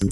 Seja 0.00 0.08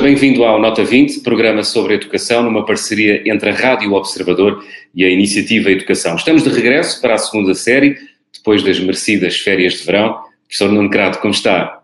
bem-vindo 0.00 0.42
ao 0.42 0.60
Nota 0.60 0.82
20, 0.82 1.20
programa 1.20 1.62
sobre 1.62 1.94
educação, 1.94 2.42
numa 2.42 2.66
parceria 2.66 3.22
entre 3.24 3.50
a 3.50 3.54
Rádio 3.54 3.92
Observador 3.92 4.64
e 4.92 5.04
a 5.04 5.08
Iniciativa 5.08 5.70
Educação. 5.70 6.16
Estamos 6.16 6.42
de 6.42 6.48
regresso 6.48 7.00
para 7.00 7.14
a 7.14 7.18
segunda 7.18 7.54
série, 7.54 7.96
depois 8.34 8.64
das 8.64 8.80
merecidas 8.80 9.38
férias 9.38 9.74
de 9.74 9.84
verão. 9.84 10.18
Professor 10.48 10.72
Nuno 10.72 10.90
Crato, 10.90 11.20
como 11.20 11.32
está? 11.32 11.82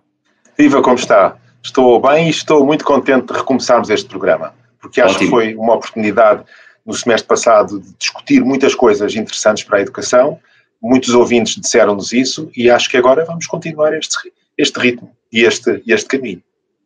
Viva, 0.58 0.82
como 0.82 0.96
está? 0.96 1.38
Estou 1.62 2.00
bem 2.00 2.26
e 2.26 2.30
estou 2.30 2.64
muito 2.64 2.84
contente 2.84 3.26
de 3.26 3.38
recomeçarmos 3.38 3.90
este 3.90 4.08
programa, 4.08 4.54
porque 4.80 5.00
acho 5.00 5.16
Ótimo. 5.16 5.30
que 5.30 5.30
foi 5.30 5.54
uma 5.54 5.74
oportunidade 5.74 6.44
no 6.86 6.94
semestre 6.94 7.28
passado 7.28 7.80
de 7.80 7.92
discutir 7.98 8.42
muitas 8.44 8.74
coisas 8.74 9.14
interessantes 9.14 9.64
para 9.64 9.78
a 9.78 9.80
educação. 9.82 10.38
Muitos 10.80 11.10
ouvintes 11.10 11.60
disseram-nos 11.60 12.12
isso 12.12 12.50
e 12.56 12.70
acho 12.70 12.88
que 12.88 12.96
agora 12.96 13.24
vamos 13.24 13.46
continuar 13.46 13.92
este, 13.92 14.32
este 14.56 14.78
ritmo 14.78 15.10
e 15.32 15.42
este, 15.42 15.82
este 15.86 16.06
caminho. 16.06 16.42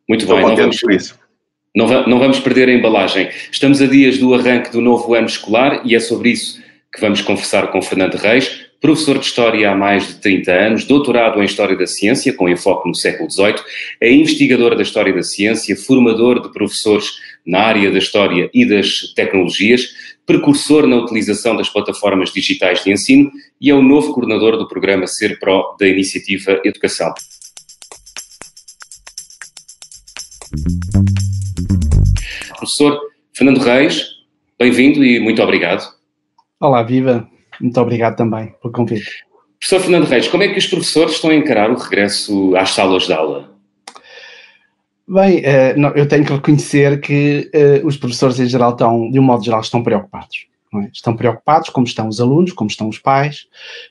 Muito 0.09 0.21
Estou 0.21 0.35
bem, 0.37 0.47
não 0.47 0.55
vamos, 0.55 0.79
por 0.81 0.91
isso. 0.91 1.17
Não, 1.75 1.87
não 2.07 2.19
vamos 2.19 2.39
perder 2.39 2.67
a 2.67 2.73
embalagem. 2.73 3.29
Estamos 3.51 3.81
a 3.81 3.85
dias 3.85 4.17
do 4.17 4.33
arranque 4.33 4.71
do 4.71 4.81
novo 4.81 5.13
ano 5.13 5.27
escolar 5.27 5.81
e 5.85 5.95
é 5.95 5.99
sobre 5.99 6.31
isso 6.31 6.61
que 6.93 6.99
vamos 6.99 7.21
conversar 7.21 7.67
com 7.67 7.81
Fernando 7.81 8.15
Reis, 8.15 8.62
professor 8.83 9.17
de 9.17 9.25
História 9.25 9.71
há 9.71 9.75
mais 9.77 10.07
de 10.07 10.15
30 10.15 10.51
anos, 10.51 10.83
doutorado 10.83 11.41
em 11.41 11.45
História 11.45 11.73
da 11.73 11.87
Ciência, 11.87 12.33
com 12.33 12.49
enfoque 12.49 12.85
no 12.85 12.93
século 12.93 13.31
XVIII, 13.31 13.55
é 14.01 14.11
investigador 14.11 14.75
da 14.75 14.81
História 14.81 15.13
da 15.13 15.23
Ciência, 15.23 15.73
formador 15.77 16.41
de 16.41 16.51
professores 16.51 17.13
na 17.47 17.61
área 17.61 17.89
da 17.89 17.97
História 17.97 18.49
e 18.53 18.67
das 18.67 19.13
Tecnologias, 19.15 19.87
precursor 20.25 20.85
na 20.85 20.97
utilização 20.97 21.55
das 21.55 21.69
plataformas 21.69 22.33
digitais 22.33 22.83
de 22.83 22.91
ensino 22.91 23.31
e 23.59 23.69
é 23.69 23.73
o 23.73 23.81
novo 23.81 24.11
coordenador 24.11 24.57
do 24.57 24.67
programa 24.67 25.07
Ser 25.07 25.39
Pro 25.39 25.77
da 25.79 25.87
Iniciativa 25.87 26.59
Educação. 26.65 27.13
Professor 32.57 32.99
Fernando 33.33 33.59
Reis, 33.59 34.09
bem-vindo 34.59 35.05
e 35.05 35.21
muito 35.21 35.41
obrigado. 35.41 35.89
Olá, 36.59 36.83
viva. 36.83 37.32
Muito 37.59 37.79
obrigado 37.79 38.15
também 38.15 38.53
pelo 38.61 38.73
convite. 38.73 39.25
Professor 39.59 39.79
Fernando 39.79 40.09
Reis, 40.09 40.27
como 40.27 40.43
é 40.43 40.49
que 40.49 40.59
os 40.59 40.67
professores 40.67 41.13
estão 41.13 41.29
a 41.29 41.35
encarar 41.35 41.71
o 41.71 41.77
regresso 41.77 42.53
às 42.55 42.71
salas 42.71 43.03
de 43.03 43.13
aula? 43.13 43.53
Bem, 45.07 45.39
uh, 45.39 45.77
não, 45.77 45.89
eu 45.91 46.07
tenho 46.07 46.25
que 46.25 46.33
reconhecer 46.33 46.99
que 47.01 47.49
uh, 47.53 47.85
os 47.85 47.97
professores 47.97 48.39
em 48.39 48.45
geral 48.45 48.71
estão, 48.71 49.09
de 49.09 49.19
um 49.19 49.23
modo 49.23 49.43
geral, 49.43 49.61
estão 49.61 49.83
preocupados. 49.83 50.47
É? 50.75 50.89
Estão 50.91 51.15
preocupados, 51.15 51.69
como 51.69 51.85
estão 51.85 52.07
os 52.07 52.19
alunos, 52.19 52.51
como 52.51 52.69
estão 52.69 52.89
os 52.89 52.97
pais, 52.97 53.45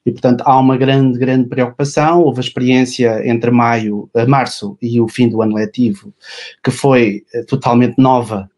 e 0.05 0.11
portanto 0.11 0.43
há 0.45 0.59
uma 0.59 0.77
grande, 0.77 1.19
grande 1.19 1.49
preocupação. 1.49 2.23
Houve 2.23 2.41
a 2.41 2.45
experiência 2.45 3.27
entre 3.27 3.51
maio, 3.51 4.11
uh, 4.15 4.29
março 4.29 4.77
e 4.81 5.01
o 5.01 5.09
fim 5.09 5.29
do 5.29 5.43
ano 5.43 5.55
letivo, 5.55 6.13
que 6.63 6.71
foi 6.71 7.25
totalmente 7.47 7.95
nova 7.99 8.51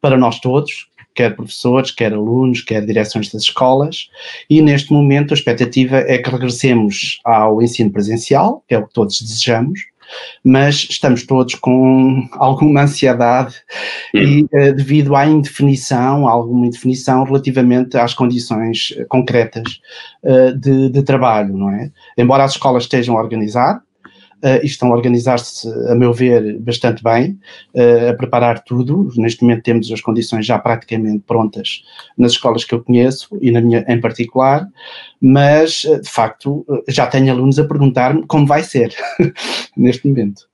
para 0.00 0.16
nós 0.16 0.38
todos, 0.38 0.88
quer 1.14 1.34
professores, 1.34 1.90
quer 1.90 2.12
alunos, 2.12 2.62
quer 2.62 2.84
direções 2.84 3.30
das 3.30 3.42
escolas, 3.42 4.08
e 4.48 4.60
neste 4.62 4.92
momento 4.92 5.32
a 5.32 5.36
expectativa 5.36 5.98
é 5.98 6.18
que 6.18 6.30
regressemos 6.30 7.20
ao 7.24 7.62
ensino 7.62 7.90
presencial, 7.90 8.64
que 8.68 8.74
é 8.74 8.78
o 8.78 8.86
que 8.86 8.94
todos 8.94 9.20
desejamos, 9.20 9.92
mas 10.44 10.86
estamos 10.90 11.24
todos 11.24 11.54
com 11.54 12.28
alguma 12.32 12.82
ansiedade 12.82 13.54
e 14.14 14.42
uh, 14.42 14.74
devido 14.74 15.14
à 15.14 15.26
indefinição, 15.26 16.28
alguma 16.28 16.66
indefinição 16.66 17.24
relativamente 17.24 17.96
às 17.96 18.14
condições 18.14 18.94
concretas 19.08 19.80
uh, 20.22 20.56
de, 20.56 20.90
de, 20.90 21.02
trabalho, 21.02 21.56
não 21.56 21.70
é? 21.70 21.90
Embora 22.16 22.44
as 22.44 22.52
escolas 22.52 22.84
estejam 22.84 23.16
a 23.16 23.22
organizar, 23.22 23.82
e 24.62 24.66
estão 24.66 24.92
a 24.92 24.96
organizar-se, 24.96 25.68
a 25.88 25.94
meu 25.94 26.12
ver, 26.12 26.58
bastante 26.58 27.02
bem, 27.02 27.38
uh, 27.74 28.10
a 28.10 28.14
preparar 28.14 28.62
tudo. 28.64 29.10
Neste 29.16 29.42
momento 29.42 29.62
temos 29.62 29.90
as 29.90 30.00
condições 30.00 30.44
já 30.44 30.58
praticamente 30.58 31.22
prontas 31.26 31.82
nas 32.16 32.32
escolas 32.32 32.64
que 32.64 32.74
eu 32.74 32.82
conheço 32.82 33.28
e 33.40 33.50
na 33.50 33.60
minha 33.60 33.84
em 33.88 34.00
particular, 34.00 34.66
mas 35.20 35.84
uh, 35.84 36.00
de 36.00 36.10
facto 36.10 36.66
já 36.88 37.06
tenho 37.06 37.32
alunos 37.32 37.58
a 37.58 37.64
perguntar-me 37.64 38.26
como 38.26 38.46
vai 38.46 38.62
ser 38.62 38.94
neste 39.76 40.08
momento. 40.08 40.48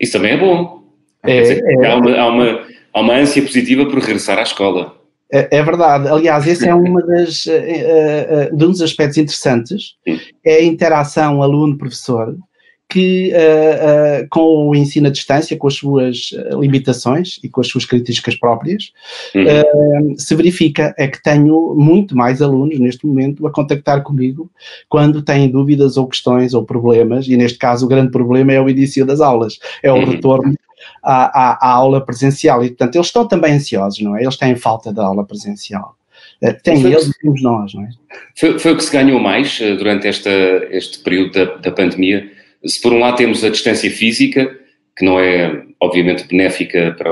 Isso 0.00 0.12
também 0.12 0.32
é 0.32 0.36
bom. 0.36 0.82
É, 1.22 1.40
dizer, 1.40 1.64
é, 1.64 1.86
há, 1.86 1.96
uma, 1.96 2.16
há, 2.16 2.28
uma, 2.28 2.66
há 2.92 3.00
uma 3.00 3.14
ânsia 3.14 3.42
positiva 3.42 3.84
por 3.86 3.98
regressar 3.98 4.38
à 4.38 4.42
escola. 4.42 4.98
É, 5.32 5.58
é 5.58 5.62
verdade. 5.62 6.08
Aliás, 6.08 6.46
esse 6.46 6.66
é 6.66 6.74
uma 6.74 7.04
das, 7.04 7.44
uh, 7.46 7.50
uh, 7.50 8.54
um 8.54 8.70
dos 8.70 8.80
aspectos 8.80 9.18
interessantes, 9.18 9.96
é 10.44 10.54
a 10.56 10.64
interação 10.64 11.42
aluno-professor, 11.42 12.34
que 12.88 13.32
uh, 13.34 14.24
uh, 14.24 14.28
com 14.30 14.68
o 14.68 14.74
ensino 14.74 15.08
à 15.08 15.10
distância, 15.10 15.56
com 15.56 15.66
as 15.66 15.74
suas 15.74 16.30
eh, 16.32 16.56
limitações 16.58 17.38
e 17.44 17.48
com 17.48 17.60
as 17.60 17.68
suas 17.68 17.84
características 17.84 18.34
próprias, 18.36 18.92
uhum. 19.34 20.14
uh, 20.14 20.18
se 20.18 20.34
verifica 20.34 20.94
é 20.96 21.06
que 21.06 21.22
tenho 21.22 21.74
muito 21.76 22.16
mais 22.16 22.40
alunos 22.40 22.78
neste 22.78 23.06
momento 23.06 23.46
a 23.46 23.52
contactar 23.52 24.02
comigo 24.02 24.50
quando 24.88 25.20
têm 25.20 25.50
dúvidas 25.50 25.98
ou 25.98 26.06
questões 26.06 26.54
ou 26.54 26.64
problemas, 26.64 27.28
e 27.28 27.36
neste 27.36 27.58
caso 27.58 27.84
o 27.84 27.88
grande 27.88 28.10
problema 28.10 28.54
é 28.54 28.60
o 28.60 28.70
início 28.70 29.04
das 29.04 29.20
aulas, 29.20 29.58
é 29.82 29.92
o 29.92 29.96
uhum. 29.96 30.04
retorno 30.06 30.54
à, 31.02 31.24
à, 31.24 31.68
à, 31.68 31.72
aula 31.72 32.00
presencial, 32.00 32.64
e 32.64 32.68
portanto 32.68 32.94
eles 32.94 33.08
estão 33.08 33.28
também 33.28 33.52
ansiosos, 33.52 34.00
não 34.00 34.16
é? 34.16 34.22
Eles 34.22 34.36
têm 34.38 34.56
falta 34.56 34.90
da 34.90 35.04
aula 35.04 35.26
presencial. 35.26 35.94
Tem 36.62 36.80
eles 36.84 37.08
e 37.08 37.18
temos 37.18 37.42
nós, 37.42 37.74
não 37.74 37.82
é? 37.82 37.88
Foi, 38.36 38.58
foi 38.58 38.72
o 38.72 38.76
que 38.76 38.84
se 38.84 38.92
ganhou 38.92 39.18
mais 39.18 39.58
durante 39.58 40.06
esta, 40.06 40.30
este 40.70 41.00
período 41.00 41.32
da, 41.32 41.56
da 41.56 41.72
pandemia, 41.72 42.37
se 42.64 42.80
por 42.80 42.92
um 42.92 42.98
lado 42.98 43.16
temos 43.16 43.44
a 43.44 43.48
distância 43.48 43.90
física, 43.90 44.58
que 44.96 45.04
não 45.04 45.18
é 45.20 45.64
obviamente 45.80 46.26
benéfica 46.26 46.94
para, 46.98 47.10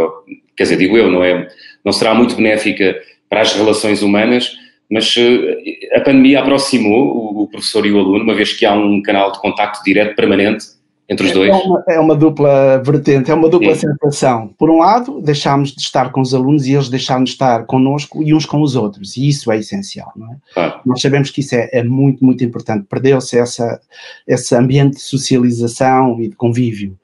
quer 0.56 0.64
dizer, 0.64 0.76
digo 0.76 0.96
eu, 0.96 1.10
não 1.10 1.22
é, 1.22 1.48
não 1.84 1.92
será 1.92 2.14
muito 2.14 2.34
benéfica 2.34 3.00
para 3.28 3.42
as 3.42 3.54
relações 3.54 4.02
humanas, 4.02 4.56
mas 4.90 5.14
eh, 5.16 5.96
a 5.96 6.00
pandemia 6.00 6.40
aproximou 6.40 7.42
o 7.42 7.48
professor 7.48 7.84
e 7.86 7.92
o 7.92 7.98
aluno, 7.98 8.24
uma 8.24 8.34
vez 8.34 8.52
que 8.52 8.64
há 8.64 8.74
um 8.74 9.02
canal 9.02 9.32
de 9.32 9.40
contacto 9.40 9.82
direto 9.84 10.14
permanente 10.14 10.75
entre 11.08 11.26
os 11.26 11.32
dois? 11.32 11.50
É 11.50 11.54
uma, 11.54 11.84
é 11.88 12.00
uma 12.00 12.14
dupla 12.16 12.82
vertente, 12.84 13.30
é 13.30 13.34
uma 13.34 13.48
dupla 13.48 13.74
Sim. 13.74 13.88
sensação. 13.88 14.50
Por 14.58 14.70
um 14.70 14.78
lado, 14.78 15.20
deixámos 15.20 15.72
de 15.72 15.80
estar 15.80 16.10
com 16.10 16.20
os 16.20 16.34
alunos 16.34 16.66
e 16.66 16.72
eles 16.72 16.88
deixaram 16.88 17.24
de 17.24 17.30
estar 17.30 17.64
connosco 17.66 18.22
e 18.22 18.34
uns 18.34 18.44
com 18.44 18.60
os 18.60 18.74
outros, 18.74 19.16
e 19.16 19.28
isso 19.28 19.50
é 19.52 19.58
essencial. 19.58 20.12
Não 20.16 20.32
é? 20.32 20.36
Ah. 20.56 20.80
Nós 20.84 21.00
sabemos 21.00 21.30
que 21.30 21.40
isso 21.40 21.54
é, 21.54 21.68
é 21.72 21.82
muito, 21.82 22.24
muito 22.24 22.42
importante. 22.44 22.86
Perdeu-se 22.88 23.38
essa, 23.38 23.80
esse 24.26 24.54
ambiente 24.54 24.94
de 24.94 25.02
socialização 25.02 26.20
e 26.20 26.28
de 26.28 26.36
convívio. 26.36 26.96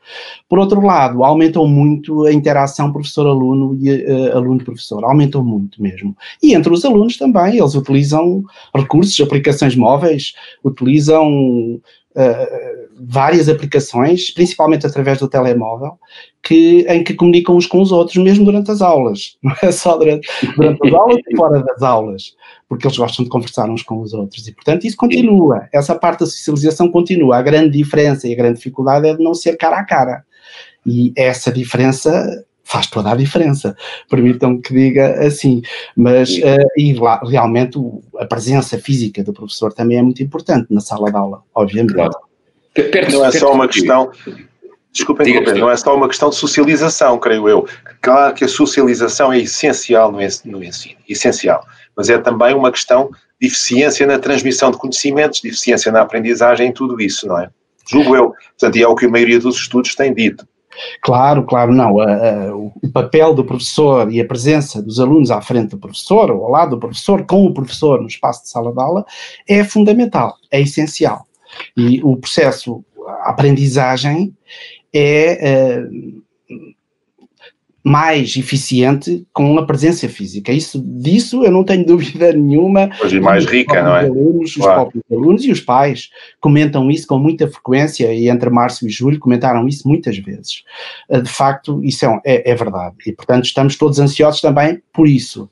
Por 0.49 0.59
outro 0.59 0.85
lado, 0.85 1.25
aumentou 1.25 1.67
muito 1.67 2.25
a 2.25 2.33
interação 2.33 2.93
professor-aluno 2.93 3.79
e 3.81 4.05
uh, 4.05 4.37
aluno-professor, 4.37 5.05
aumentou 5.05 5.45
muito 5.45 5.81
mesmo. 5.81 6.17
E 6.43 6.55
entre 6.55 6.73
os 6.73 6.85
alunos 6.85 7.17
também, 7.17 7.59
eles 7.59 7.75
utilizam 7.75 8.45
recursos, 8.75 9.19
aplicações 9.21 9.77
móveis, 9.77 10.35
utilizam 10.65 11.81
uh, 12.17 12.93
várias 13.01 13.49
aplicações, 13.49 14.31
principalmente 14.31 14.87
através 14.87 15.19
do 15.19 15.29
telemóvel, 15.29 15.99
que, 16.43 16.87
em 16.89 17.03
que 17.03 17.15
comunicam 17.15 17.57
uns 17.57 17.67
com 17.67 17.81
os 17.81 17.93
outros, 17.93 18.17
mesmo 18.17 18.45
durante 18.45 18.71
as 18.71 18.81
aulas. 18.81 19.37
Não 19.43 19.55
é 19.63 19.73
só 19.73 19.97
durante, 19.97 20.29
durante 20.57 20.87
as 20.87 20.95
aulas 20.95 21.19
e 21.29 21.37
fora 21.37 21.63
das 21.63 21.83
aulas, 21.83 22.35
porque 22.69 22.87
eles 22.87 22.97
gostam 22.97 23.25
de 23.25 23.31
conversar 23.31 23.69
uns 23.69 23.83
com 23.83 24.01
os 24.01 24.13
outros. 24.13 24.47
E, 24.47 24.53
portanto, 24.53 24.87
isso 24.87 24.97
continua. 24.97 25.69
Essa 25.73 25.95
parte 25.95 26.21
da 26.21 26.27
socialização 26.27 26.91
continua. 26.91 27.37
A 27.37 27.43
grande 27.43 27.77
diferença 27.77 28.29
e 28.29 28.33
a 28.33 28.37
grande 28.37 28.59
dificuldade 28.59 29.09
é 29.09 29.17
de 29.17 29.23
não 29.23 29.35
ser 29.35 29.57
cara 29.57 29.79
a 29.79 29.85
cara. 29.85 30.25
E 30.85 31.13
essa 31.17 31.53
diferença 31.53 32.45
faz 32.73 32.87
toda 32.87 33.13
a 33.13 33.15
diferença, 33.15 33.77
permitam 34.09 34.59
que 34.59 34.73
diga 34.73 35.27
assim, 35.27 35.61
mas 35.95 36.31
uh, 36.39 36.69
e 36.79 36.95
lá, 36.95 37.21
realmente 37.23 37.77
o, 37.79 38.03
a 38.19 38.25
presença 38.25 38.79
física 38.79 39.23
do 39.23 39.33
professor 39.33 39.75
também 39.75 39.99
é 39.99 40.03
muito 40.03 40.23
importante 40.23 40.73
na 40.73 40.81
sala 40.81 41.11
de 41.11 41.17
aula, 41.17 41.43
obviamente. 41.55 41.93
Claro. 41.93 42.15
Não 43.13 43.27
é 43.27 43.31
só 43.31 43.53
uma 43.53 43.69
questão, 43.69 44.11
desculpem, 44.91 45.45
não 45.59 45.71
é 45.71 45.77
só 45.77 45.95
uma 45.95 46.09
questão 46.09 46.31
de 46.31 46.37
socialização, 46.37 47.19
creio 47.19 47.47
eu. 47.47 47.69
Claro 48.01 48.35
que 48.35 48.45
a 48.45 48.49
socialização 48.49 49.31
é 49.31 49.41
essencial 49.41 50.11
no 50.11 50.23
ensino, 50.23 50.59
essencial, 51.07 51.67
mas 51.95 52.09
é 52.09 52.17
também 52.17 52.55
uma 52.55 52.73
questão 52.73 53.11
de 53.39 53.49
eficiência 53.49 54.07
na 54.07 54.19
transmissão 54.19 54.71
de 54.71 54.79
conhecimentos, 54.79 55.43
de 55.43 55.49
eficiência 55.49 55.93
na 55.93 56.01
aprendizagem, 56.01 56.69
em 56.69 56.73
tudo 56.73 56.99
isso, 57.03 57.29
não 57.29 57.39
é? 57.39 57.51
Julgo 57.91 58.17
eu. 58.17 58.31
Portanto, 58.31 58.77
e 58.77 58.83
é 58.83 58.89
o 58.89 58.95
que 58.95 59.05
a 59.05 59.11
maioria 59.11 59.41
dos 59.41 59.57
estudos 59.57 59.95
tem 59.95 60.15
dito. 60.15 60.47
Claro, 61.01 61.45
claro, 61.45 61.73
não. 61.73 62.01
A, 62.01 62.13
a, 62.13 62.57
o 62.57 62.73
papel 62.93 63.35
do 63.35 63.45
professor 63.45 64.13
e 64.13 64.21
a 64.21 64.27
presença 64.27 64.83
dos 64.83 64.99
alunos 64.99 65.31
à 65.31 65.41
frente 65.41 65.71
do 65.71 65.79
professor, 65.79 66.31
ou 66.31 66.45
ao 66.45 66.51
lado 66.51 66.71
do 66.71 66.79
professor, 66.79 67.25
com 67.27 67.45
o 67.45 67.55
professor 67.55 68.01
no 68.01 68.07
espaço 68.07 68.43
de 68.43 68.51
sala 68.51 68.73
de 68.73 68.81
aula, 68.81 69.05
é 69.49 69.63
fundamental, 69.65 70.37
é 70.51 70.61
essencial. 70.61 71.27
E 71.77 72.03
o 72.03 72.17
processo, 72.17 72.85
a 73.25 73.31
aprendizagem, 73.31 74.35
é. 74.95 75.81
Uh, 75.81 76.23
mais 77.85 78.37
eficiente 78.37 79.27
com 79.33 79.59
a 79.59 79.67
presença 79.67 80.09
física. 80.09 80.53
Isso, 80.53 80.81
disso 80.81 81.45
eu 81.45 81.51
não 81.51 81.65
tenho 81.65 81.85
dúvida 81.87 82.33
nenhuma. 82.33 82.91
Pois 82.99 83.13
e 83.13 83.21
mais 83.21 83.45
rica, 83.45 83.83
não 83.83 83.97
é? 83.97 84.05
Alunos, 84.05 84.55
claro. 84.55 84.71
Os 84.71 84.93
próprios 84.93 85.05
alunos 85.11 85.45
e 85.45 85.51
os 85.51 85.61
pais 85.61 86.11
comentam 86.41 86.91
isso 86.91 87.07
com 87.07 87.19
muita 87.19 87.49
frequência 87.49 88.13
e 88.13 88.29
entre 88.29 88.51
março 88.51 88.87
e 88.87 88.91
julho 88.91 89.19
comentaram 89.19 89.67
isso 89.67 89.89
muitas 89.89 90.17
vezes. 90.19 90.63
Eh, 91.09 91.21
de 91.21 91.29
facto, 91.29 91.83
isso 91.83 92.07
é, 92.07 92.21
é, 92.25 92.51
é 92.53 92.55
verdade 92.55 92.97
e, 93.07 93.13
portanto, 93.13 93.45
estamos 93.45 93.77
todos 93.77 93.99
ansiosos 93.99 94.41
também 94.41 94.81
por 94.93 95.09
isso. 95.09 95.51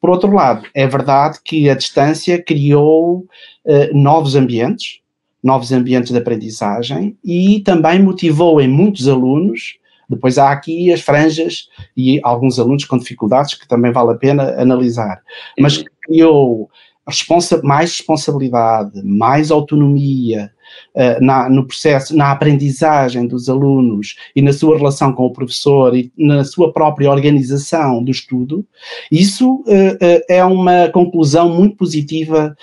Por 0.00 0.10
outro 0.10 0.32
lado, 0.32 0.66
é 0.74 0.86
verdade 0.86 1.38
que 1.44 1.68
a 1.68 1.74
distância 1.74 2.40
criou 2.42 3.26
uh, 3.64 3.96
novos 3.96 4.34
ambientes, 4.34 5.00
novos 5.42 5.72
ambientes 5.72 6.10
de 6.10 6.18
aprendizagem 6.18 7.16
e 7.24 7.60
também 7.60 8.02
motivou 8.02 8.60
em 8.60 8.68
muitos 8.68 9.08
alunos 9.08 9.78
depois 10.08 10.38
há 10.38 10.50
aqui 10.50 10.92
as 10.92 11.00
franjas 11.00 11.68
e 11.96 12.20
alguns 12.22 12.58
alunos 12.58 12.84
com 12.84 12.98
dificuldades 12.98 13.54
que 13.54 13.66
também 13.66 13.92
vale 13.92 14.12
a 14.12 14.16
pena 14.16 14.60
analisar. 14.60 15.20
Mas 15.58 15.84
criou 16.02 16.70
responsa 17.06 17.60
mais 17.62 17.90
responsabilidade, 17.90 19.02
mais 19.04 19.50
autonomia, 19.50 20.52
uh, 20.94 21.24
na, 21.24 21.48
no 21.48 21.66
processo, 21.66 22.16
na 22.16 22.30
aprendizagem 22.30 23.26
dos 23.26 23.48
alunos 23.48 24.16
e 24.34 24.42
na 24.42 24.52
sua 24.52 24.76
relação 24.76 25.12
com 25.12 25.26
o 25.26 25.32
professor 25.32 25.96
e 25.96 26.12
na 26.16 26.44
sua 26.44 26.72
própria 26.72 27.10
organização 27.10 28.02
do 28.02 28.10
estudo, 28.10 28.66
isso 29.10 29.64
uh, 29.66 30.22
é 30.28 30.44
uma 30.44 30.88
conclusão 30.88 31.48
muito 31.48 31.76
positiva 31.76 32.56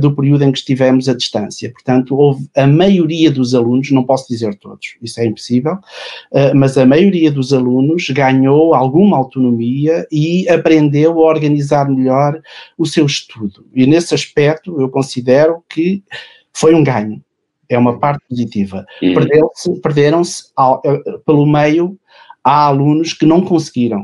do 0.00 0.14
período 0.14 0.44
em 0.44 0.52
que 0.52 0.58
estivemos 0.58 1.08
à 1.08 1.14
distância. 1.14 1.70
Portanto, 1.72 2.16
houve 2.16 2.48
a 2.56 2.66
maioria 2.66 3.30
dos 3.30 3.54
alunos, 3.54 3.90
não 3.90 4.04
posso 4.04 4.28
dizer 4.28 4.54
todos, 4.56 4.96
isso 5.02 5.20
é 5.20 5.26
impossível, 5.26 5.78
mas 6.54 6.76
a 6.76 6.84
maioria 6.84 7.30
dos 7.30 7.52
alunos 7.52 8.08
ganhou 8.10 8.74
alguma 8.74 9.16
autonomia 9.16 10.06
e 10.10 10.48
aprendeu 10.48 11.12
a 11.20 11.26
organizar 11.26 11.88
melhor 11.88 12.40
o 12.76 12.86
seu 12.86 13.06
estudo. 13.06 13.66
E 13.74 13.86
nesse 13.86 14.14
aspecto, 14.14 14.80
eu 14.80 14.88
considero 14.88 15.62
que 15.68 16.02
foi 16.52 16.74
um 16.74 16.84
ganho 16.84 17.22
é 17.70 17.78
uma 17.78 17.98
parte 17.98 18.22
positiva. 18.28 18.84
Uhum. 19.02 19.14
Perderam-se, 19.14 19.80
perderam-se 19.80 20.44
eh, 20.84 21.18
pelo 21.24 21.46
meio, 21.46 21.96
há 22.44 22.66
alunos 22.66 23.12
que 23.12 23.24
não 23.24 23.40
conseguiram 23.40 24.02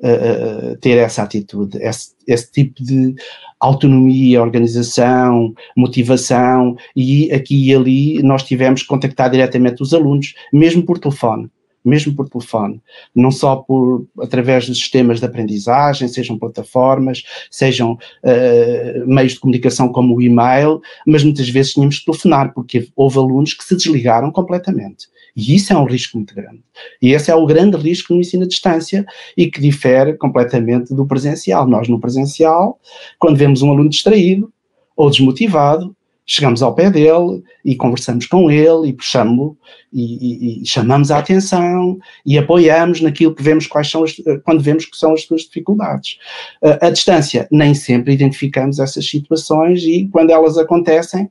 uh, 0.00 0.76
ter 0.80 0.98
essa 0.98 1.22
atitude, 1.22 1.78
esse, 1.82 2.14
esse, 2.26 2.50
tipo 2.52 2.82
de 2.82 3.14
autonomia, 3.60 4.40
organização, 4.40 5.52
motivação, 5.76 6.76
e 6.94 7.30
aqui 7.32 7.68
e 7.68 7.74
ali 7.74 8.22
nós 8.22 8.44
tivemos 8.44 8.82
que 8.82 8.88
contactar 8.88 9.30
diretamente 9.30 9.82
os 9.82 9.92
alunos, 9.92 10.34
mesmo 10.52 10.84
por 10.84 10.98
telefone 10.98 11.50
mesmo 11.84 12.14
por 12.14 12.28
telefone, 12.28 12.80
não 13.14 13.30
só 13.30 13.56
por 13.56 14.06
através 14.20 14.66
dos 14.66 14.78
sistemas 14.78 15.20
de 15.20 15.26
aprendizagem, 15.26 16.08
sejam 16.08 16.38
plataformas, 16.38 17.22
sejam 17.50 17.92
uh, 17.92 19.06
meios 19.06 19.32
de 19.32 19.40
comunicação 19.40 19.88
como 19.88 20.16
o 20.16 20.22
e-mail, 20.22 20.80
mas 21.06 21.24
muitas 21.24 21.48
vezes 21.48 21.72
tínhamos 21.72 21.98
que 21.98 22.04
telefonar, 22.04 22.52
porque 22.54 22.88
houve 22.94 23.18
alunos 23.18 23.54
que 23.54 23.64
se 23.64 23.76
desligaram 23.76 24.30
completamente. 24.30 25.08
E 25.34 25.54
isso 25.54 25.72
é 25.72 25.76
um 25.76 25.84
risco 25.84 26.18
muito 26.18 26.34
grande. 26.34 26.62
E 27.00 27.12
esse 27.12 27.30
é 27.30 27.34
o 27.34 27.46
grande 27.46 27.76
risco 27.76 28.12
no 28.12 28.20
ensino 28.20 28.44
à 28.44 28.46
distância 28.46 29.04
e 29.36 29.50
que 29.50 29.60
difere 29.60 30.14
completamente 30.14 30.94
do 30.94 31.06
presencial. 31.06 31.66
Nós, 31.66 31.88
no 31.88 31.98
presencial, 31.98 32.78
quando 33.18 33.36
vemos 33.36 33.62
um 33.62 33.70
aluno 33.70 33.88
distraído 33.88 34.52
ou 34.94 35.08
desmotivado, 35.08 35.96
chegamos 36.26 36.62
ao 36.62 36.74
pé 36.74 36.90
dele 36.90 37.42
e 37.64 37.74
conversamos 37.74 38.26
com 38.26 38.50
ele 38.50 38.88
e 38.88 38.92
puxamos 38.92 39.54
e, 39.92 40.02
e, 40.02 40.62
e, 40.62 40.66
chamamos 40.66 41.10
a 41.10 41.18
atenção 41.18 41.98
e 42.24 42.38
apoiamos 42.38 43.00
naquilo 43.00 43.34
que 43.34 43.42
vemos 43.42 43.66
quais 43.66 43.90
são 43.90 44.04
as, 44.04 44.14
quando 44.44 44.62
vemos 44.62 44.86
que 44.86 44.96
são 44.96 45.12
as 45.12 45.22
suas 45.22 45.42
dificuldades. 45.42 46.18
Uh, 46.62 46.86
a 46.86 46.90
distância, 46.90 47.48
nem 47.50 47.74
sempre 47.74 48.12
identificamos 48.12 48.78
essas 48.78 49.06
situações 49.06 49.82
e 49.82 50.08
quando 50.12 50.30
elas 50.30 50.56
acontecem, 50.56 51.28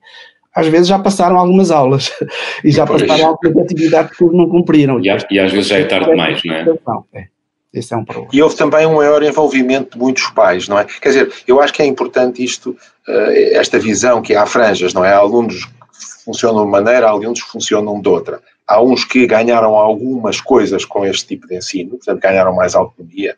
às 0.54 0.68
vezes 0.68 0.88
já 0.88 1.00
passaram 1.00 1.38
algumas 1.38 1.72
aulas 1.72 2.12
e 2.64 2.72
já 2.72 2.86
pois. 2.86 3.02
passaram 3.02 3.30
algumas 3.30 3.66
atividades 3.66 4.18
que 4.18 4.26
não 4.26 4.50
cumpriram. 4.50 5.00
E, 5.00 5.06
e 5.32 5.40
às 5.40 5.52
vezes 5.52 5.68
já 5.68 5.78
é 5.78 5.86
tarde 5.86 6.10
demais, 6.10 6.42
não 6.44 6.54
é? 6.54 7.20
é? 7.20 7.28
Esse 7.74 7.94
é 7.94 7.98
um 7.98 8.04
problema. 8.04 8.30
E 8.34 8.42
houve 8.42 8.56
também 8.56 8.86
um 8.86 8.96
maior 8.96 9.24
envolvimento 9.24 9.92
de 9.92 9.98
muitos 9.98 10.28
pais, 10.32 10.68
não 10.68 10.78
é? 10.78 10.86
Quer 10.86 11.10
dizer, 11.10 11.34
eu 11.48 11.62
acho 11.62 11.74
que 11.74 11.82
é 11.82 11.86
importante 11.86 12.44
isto, 12.44 12.76
eh, 13.08 13.54
esta 13.54 13.80
visão 13.80 14.22
que 14.22 14.36
há 14.36 14.46
franjas, 14.46 14.94
não 14.94 15.06
é? 15.06 15.14
Há 15.14 15.18
alunos 15.18 15.66
que 15.66 16.24
funcionam 16.26 16.64
de 16.64 16.68
uma 16.68 16.82
maneira, 16.82 17.08
há 17.08 17.12
alunos 17.12 17.42
que 17.42 17.50
funcionam 17.50 18.02
de 18.02 18.10
outra. 18.10 18.42
Há 18.68 18.82
uns 18.82 19.06
que 19.06 19.26
ganharam 19.26 19.76
algumas 19.76 20.42
coisas 20.42 20.84
com 20.84 21.06
este 21.06 21.28
tipo 21.28 21.48
de 21.48 21.56
ensino, 21.56 21.92
portanto, 21.92 22.22
ganharam 22.22 22.54
mais 22.54 22.76
autonomia, 22.76 23.38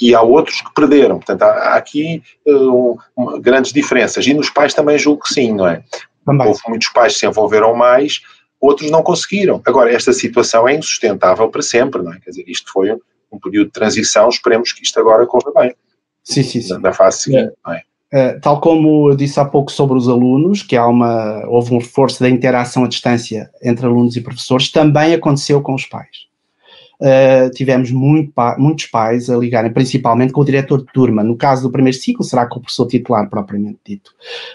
e 0.00 0.14
há 0.14 0.22
outros 0.22 0.60
que 0.60 0.72
perderam. 0.74 1.16
Portanto, 1.16 1.42
há 1.42 1.74
aqui 1.74 2.22
uh, 2.46 2.98
grandes 3.40 3.72
diferenças. 3.72 4.26
E 4.26 4.34
nos 4.34 4.50
pais 4.50 4.74
também 4.74 4.98
julgo 4.98 5.22
que 5.22 5.32
sim, 5.32 5.52
não 5.54 5.66
é? 5.66 5.82
Também. 6.24 6.46
Houve 6.46 6.60
muitos 6.68 6.88
pais 6.90 7.14
que 7.14 7.20
se 7.20 7.26
envolveram 7.26 7.74
mais, 7.74 8.20
outros 8.60 8.90
não 8.90 9.02
conseguiram. 9.02 9.60
Agora, 9.64 9.92
esta 9.92 10.12
situação 10.12 10.68
é 10.68 10.74
insustentável 10.74 11.48
para 11.48 11.62
sempre, 11.62 12.02
não 12.02 12.12
é? 12.12 12.20
Quer 12.20 12.30
dizer, 12.30 12.44
isto 12.46 12.70
foi 12.72 12.90
um 13.32 13.38
período 13.38 13.66
de 13.66 13.72
transição, 13.72 14.28
esperemos 14.28 14.72
que 14.72 14.82
isto 14.82 14.98
agora 14.98 15.26
corra 15.26 15.52
bem. 15.54 15.74
Sim, 16.22 16.42
sim, 16.42 16.60
sim. 16.60 16.78
Na 16.78 16.92
fase 16.92 17.22
seguinte, 17.22 17.52
é. 17.66 17.72
é? 17.74 17.90
Uh, 18.12 18.40
tal 18.40 18.60
como 18.60 19.10
eu 19.10 19.16
disse 19.16 19.38
há 19.38 19.44
pouco 19.44 19.70
sobre 19.70 19.96
os 19.96 20.08
alunos, 20.08 20.62
que 20.62 20.76
há 20.76 20.86
uma, 20.86 21.46
houve 21.46 21.72
um 21.72 21.78
reforço 21.78 22.20
da 22.20 22.28
interação 22.28 22.84
à 22.84 22.88
distância 22.88 23.48
entre 23.62 23.86
alunos 23.86 24.16
e 24.16 24.20
professores, 24.20 24.70
também 24.70 25.14
aconteceu 25.14 25.62
com 25.62 25.74
os 25.74 25.86
pais. 25.86 26.29
Uh, 27.00 27.50
tivemos 27.54 27.90
muito 27.90 28.30
pa 28.32 28.56
muitos 28.58 28.86
pais 28.86 29.30
a 29.30 29.36
ligarem, 29.36 29.72
principalmente 29.72 30.32
com 30.32 30.42
o 30.42 30.44
diretor 30.44 30.80
de 30.80 30.92
turma. 30.92 31.24
No 31.24 31.36
caso 31.36 31.62
do 31.62 31.72
primeiro 31.72 31.96
ciclo, 31.96 32.22
será 32.22 32.46
com 32.46 32.58
o 32.58 32.60
professor 32.60 32.86
titular 32.86 33.28
propriamente 33.30 33.78
dito. 33.84 34.12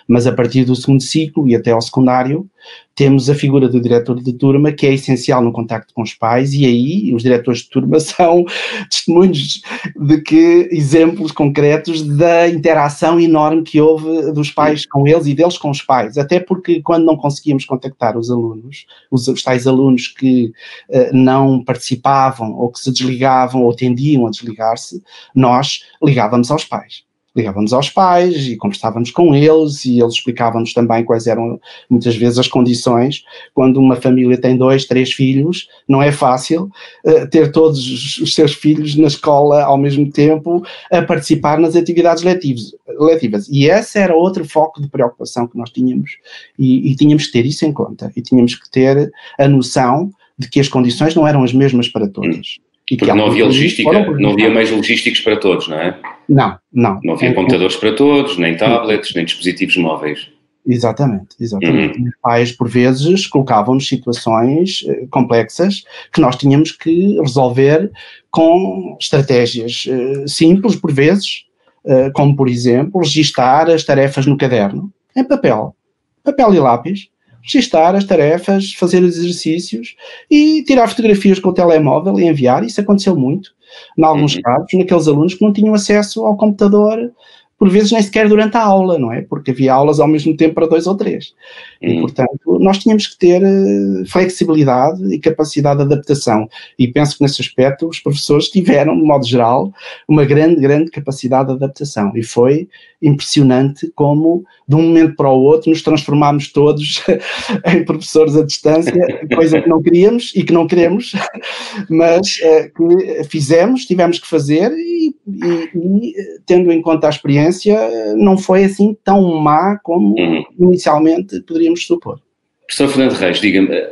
Mas 0.07 0.27
a 0.27 0.31
partir 0.31 0.63
do 0.63 0.75
segundo 0.75 1.01
ciclo 1.01 1.47
e 1.47 1.55
até 1.55 1.71
ao 1.71 1.81
secundário, 1.81 2.47
temos 2.95 3.29
a 3.29 3.35
figura 3.35 3.67
do 3.67 3.81
diretor 3.81 4.21
de 4.21 4.31
turma, 4.31 4.71
que 4.71 4.87
é 4.87 4.93
essencial 4.93 5.41
no 5.41 5.51
contacto 5.51 5.93
com 5.93 6.01
os 6.01 6.13
pais, 6.13 6.53
e 6.53 6.65
aí 6.65 7.13
os 7.13 7.23
diretores 7.23 7.59
de 7.59 7.69
turma 7.69 7.99
são 7.99 8.45
testemunhos 8.89 9.61
de 9.99 10.21
que 10.21 10.69
exemplos 10.71 11.31
concretos 11.31 12.01
da 12.01 12.47
interação 12.47 13.19
enorme 13.19 13.63
que 13.63 13.81
houve 13.81 14.31
dos 14.31 14.49
pais 14.49 14.85
com 14.85 15.05
eles 15.05 15.27
e 15.27 15.33
deles 15.33 15.57
com 15.57 15.69
os 15.69 15.81
pais. 15.81 16.17
Até 16.17 16.39
porque 16.39 16.81
quando 16.81 17.05
não 17.05 17.17
conseguíamos 17.17 17.65
contactar 17.65 18.17
os 18.17 18.31
alunos, 18.31 18.85
os, 19.11 19.27
os 19.27 19.43
tais 19.43 19.67
alunos 19.67 20.07
que 20.07 20.53
uh, 20.89 21.13
não 21.13 21.61
participavam 21.63 22.34
ou 22.43 22.69
que 22.71 22.79
se 22.79 22.91
desligavam 22.91 23.63
ou 23.63 23.75
tendiam 23.75 24.27
a 24.27 24.31
desligar-se, 24.31 25.01
nós 25.33 25.81
ligávamos 26.01 26.51
aos 26.51 26.65
pais 26.65 27.05
ligávamos 27.35 27.73
aos 27.73 27.89
pais 27.89 28.47
e 28.47 28.55
conversávamos 28.55 29.11
com 29.11 29.35
eles 29.35 29.83
e 29.83 29.99
eles 29.99 30.13
explicavam-nos 30.13 30.73
também 30.73 31.03
quais 31.03 31.27
eram 31.27 31.59
muitas 31.89 32.15
vezes 32.15 32.39
as 32.39 32.47
condições. 32.47 33.23
Quando 33.53 33.77
uma 33.77 33.97
família 33.97 34.39
tem 34.39 34.55
dois, 34.55 34.85
três 34.85 35.11
filhos, 35.11 35.67
não 35.87 36.01
é 36.01 36.11
fácil 36.11 36.71
uh, 37.05 37.27
ter 37.29 37.51
todos 37.51 38.19
os 38.19 38.33
seus 38.33 38.53
filhos 38.53 38.95
na 38.95 39.07
escola 39.07 39.63
ao 39.63 39.77
mesmo 39.77 40.09
tempo 40.09 40.65
a 40.89 41.01
participar 41.01 41.59
nas 41.59 41.75
atividades 41.75 42.23
letivas. 42.23 42.73
letivas. 42.87 43.47
E 43.49 43.65
esse 43.65 43.99
era 43.99 44.15
outro 44.15 44.45
foco 44.45 44.81
de 44.81 44.87
preocupação 44.87 45.45
que 45.45 45.57
nós 45.57 45.69
tínhamos 45.69 46.11
e, 46.57 46.91
e 46.91 46.95
tínhamos 46.95 47.25
que 47.25 47.33
ter 47.33 47.45
isso 47.45 47.65
em 47.65 47.73
conta 47.73 48.11
e 48.15 48.21
tínhamos 48.21 48.55
que 48.55 48.69
ter 48.69 49.11
a 49.37 49.47
noção 49.47 50.11
de 50.37 50.49
que 50.49 50.59
as 50.59 50.67
condições 50.67 51.15
não 51.15 51.27
eram 51.27 51.43
as 51.43 51.53
mesmas 51.53 51.87
para 51.87 52.07
todas. 52.07 52.57
Porque 52.87 53.13
não 53.13 53.25
havia 53.25 53.45
logística, 53.45 53.91
não 53.91 54.31
havia 54.31 54.49
meios 54.49 54.69
logísticos 54.69 55.19
para 55.21 55.37
todos, 55.37 55.67
não 55.67 55.79
é? 55.79 55.99
Não, 56.29 56.57
não. 56.71 56.99
Não 57.03 57.13
havia 57.15 57.29
é, 57.29 57.33
computadores 57.33 57.75
para 57.77 57.93
todos, 57.93 58.37
nem 58.37 58.55
tablets, 58.55 59.13
nem 59.15 59.25
dispositivos 59.25 59.75
móveis. 59.77 60.29
Exatamente, 60.67 61.35
exatamente. 61.39 61.99
Uhum. 61.99 62.07
Os 62.07 62.15
pais, 62.21 62.51
por 62.51 62.67
vezes, 62.67 63.27
colocavam-nos 63.27 63.87
situações 63.87 64.81
uh, 64.83 65.07
complexas 65.09 65.83
que 66.11 66.19
nós 66.19 66.35
tínhamos 66.35 66.71
que 66.71 67.19
resolver 67.19 67.91
com 68.31 68.97
estratégias 68.99 69.85
uh, 69.87 70.27
simples, 70.27 70.75
por 70.75 70.91
vezes, 70.91 71.45
uh, 71.85 72.11
como, 72.13 72.35
por 72.35 72.49
exemplo, 72.49 73.01
registar 73.01 73.69
as 73.69 73.83
tarefas 73.83 74.25
no 74.25 74.37
caderno, 74.37 74.91
em 75.15 75.23
papel, 75.23 75.75
papel 76.23 76.53
e 76.55 76.59
lápis, 76.59 77.09
registar 77.45 77.95
as 77.95 78.03
tarefas, 78.03 78.73
fazer 78.73 79.03
os 79.03 79.17
exercícios 79.17 79.95
e 80.29 80.63
tirar 80.63 80.87
fotografias 80.87 81.39
com 81.39 81.49
o 81.49 81.53
telemóvel 81.53 82.19
e 82.19 82.25
enviar. 82.25 82.63
Isso 82.63 82.81
aconteceu 82.81 83.15
muito, 83.15 83.51
em 83.97 84.03
alguns 84.03 84.35
uhum. 84.35 84.41
casos, 84.41 84.67
naqueles 84.73 85.07
alunos 85.07 85.33
que 85.35 85.45
não 85.45 85.53
tinham 85.53 85.73
acesso 85.73 86.25
ao 86.25 86.35
computador 86.35 87.11
por 87.57 87.69
vezes 87.69 87.91
nem 87.91 88.01
sequer 88.01 88.27
durante 88.27 88.57
a 88.57 88.61
aula, 88.61 88.99
não 88.99 89.13
é? 89.13 89.21
Porque 89.21 89.51
havia 89.51 89.73
aulas 89.73 89.99
ao 89.99 90.07
mesmo 90.07 90.35
tempo 90.35 90.55
para 90.55 90.67
dois 90.67 90.87
ou 90.87 90.95
três. 90.95 91.33
E, 91.81 91.93
hum. 91.93 92.01
portanto, 92.01 92.59
nós 92.59 92.79
tínhamos 92.79 93.07
que 93.07 93.17
ter 93.17 93.41
uh, 93.41 94.05
flexibilidade 94.07 95.01
e 95.13 95.19
capacidade 95.19 95.77
de 95.77 95.93
adaptação. 95.93 96.49
E 96.77 96.87
penso 96.87 97.17
que 97.17 97.23
nesse 97.23 97.41
aspecto 97.41 97.87
os 97.87 97.99
professores 97.99 98.49
tiveram, 98.49 98.95
de 98.97 99.03
modo 99.03 99.25
geral, 99.25 99.71
uma 100.07 100.25
grande, 100.25 100.59
grande 100.59 100.91
capacidade 100.91 101.47
de 101.47 101.53
adaptação. 101.53 102.11
E 102.15 102.23
foi 102.23 102.67
impressionante 103.01 103.89
como, 103.95 104.43
de 104.67 104.75
um 104.75 104.81
momento 104.81 105.15
para 105.15 105.29
o 105.29 105.39
outro, 105.39 105.69
nos 105.69 105.81
transformámos 105.81 106.51
todos 106.51 107.03
em 107.67 107.85
professores 107.85 108.35
à 108.35 108.43
distância, 108.43 108.93
coisa 109.33 109.61
que 109.61 109.69
não 109.69 109.81
queríamos 109.81 110.33
e 110.35 110.43
que 110.43 110.51
não 110.51 110.67
queremos, 110.67 111.13
mas 111.89 112.39
uh, 112.39 112.73
que 112.75 113.23
fizemos, 113.25 113.85
tivemos 113.85 114.19
que 114.19 114.27
fazer 114.27 114.71
e, 114.71 115.15
e, 115.27 115.69
e 115.73 116.13
tendo 116.45 116.71
em 116.71 116.81
conta 116.81 117.07
a 117.07 117.09
experiência 117.09 117.44
experiência 117.49 118.15
não 118.15 118.37
foi 118.37 118.63
assim 118.65 118.95
tão 119.03 119.21
má 119.39 119.79
como 119.83 120.15
uhum. 120.17 120.43
inicialmente 120.59 121.41
poderíamos 121.41 121.85
supor. 121.85 122.19
Professor 122.67 122.89
Fernando 122.89 123.13
Reis, 123.13 123.39
diga-me, 123.39 123.87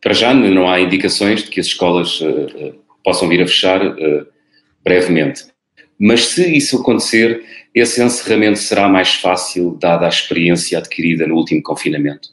para 0.00 0.14
já 0.14 0.32
não 0.32 0.68
há 0.68 0.80
indicações 0.80 1.44
de 1.44 1.50
que 1.50 1.60
as 1.60 1.66
escolas 1.66 2.20
uh, 2.20 2.74
possam 3.04 3.28
vir 3.28 3.42
a 3.42 3.46
fechar 3.46 3.84
uh, 3.84 4.26
brevemente. 4.82 5.44
Mas 5.98 6.26
se 6.26 6.56
isso 6.56 6.80
acontecer, 6.80 7.42
esse 7.74 8.02
encerramento 8.02 8.58
será 8.58 8.88
mais 8.88 9.14
fácil, 9.14 9.76
dada 9.80 10.06
a 10.06 10.08
experiência 10.08 10.78
adquirida 10.78 11.26
no 11.26 11.36
último 11.36 11.62
confinamento? 11.62 12.30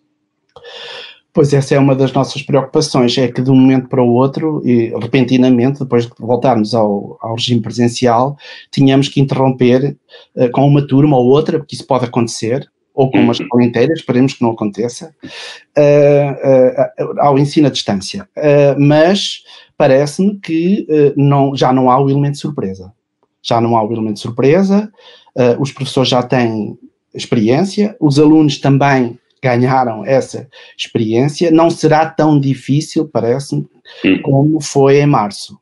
Pois 1.34 1.54
essa 1.54 1.76
é 1.76 1.80
uma 1.80 1.96
das 1.96 2.12
nossas 2.12 2.42
preocupações, 2.42 3.18
é 3.18 3.28
que 3.30 3.42
de 3.42 3.50
um 3.50 3.56
momento 3.56 3.88
para 3.88 4.04
o 4.04 4.14
outro, 4.14 4.62
e 4.66 4.90
repentinamente, 5.00 5.80
depois 5.80 6.06
de 6.06 6.12
voltarmos 6.20 6.76
ao, 6.76 7.18
ao 7.22 7.36
regime 7.36 7.62
presencial, 7.62 8.38
tínhamos 8.70 9.08
que 9.08 9.22
interromper 9.22 9.96
uh, 10.36 10.52
com 10.52 10.68
uma 10.68 10.86
turma 10.86 11.18
ou 11.18 11.28
outra, 11.28 11.58
porque 11.58 11.76
isso 11.76 11.88
pode 11.88 12.04
acontecer, 12.04 12.70
ou 12.94 13.10
com 13.10 13.20
uma 13.20 13.32
escola 13.32 13.64
inteira, 13.64 13.94
esperemos 13.94 14.34
que 14.34 14.42
não 14.42 14.52
aconteça, 14.52 15.16
uh, 15.78 17.04
uh, 17.04 17.20
ao 17.22 17.40
ensino 17.40 17.68
à 17.68 17.70
distância. 17.70 18.28
mas 18.78 19.44
parece-me 19.78 20.38
que 20.38 20.86
não, 21.16 21.56
já 21.56 21.72
não 21.72 21.90
há 21.90 22.00
o 22.00 22.10
elemento 22.10 22.34
de 22.34 22.40
surpresa. 22.40 22.92
Já 23.42 23.60
não 23.60 23.78
há 23.78 23.84
o 23.84 23.92
elemento 23.92 24.16
de 24.16 24.20
surpresa, 24.20 24.92
os 25.58 25.72
professores 25.72 26.10
já 26.10 26.22
têm 26.22 26.78
experiência, 27.16 27.96
os 28.00 28.20
alunos 28.20 28.60
também 28.60 29.18
ganharam 29.42 30.06
essa 30.06 30.48
experiência, 30.78 31.50
não 31.50 31.70
será 31.70 32.06
tão 32.06 32.40
difícil, 32.40 33.08
parece-me, 33.08 33.66
hum. 34.06 34.22
como 34.22 34.62
foi 34.62 35.00
em 35.00 35.08
março. 35.08 35.60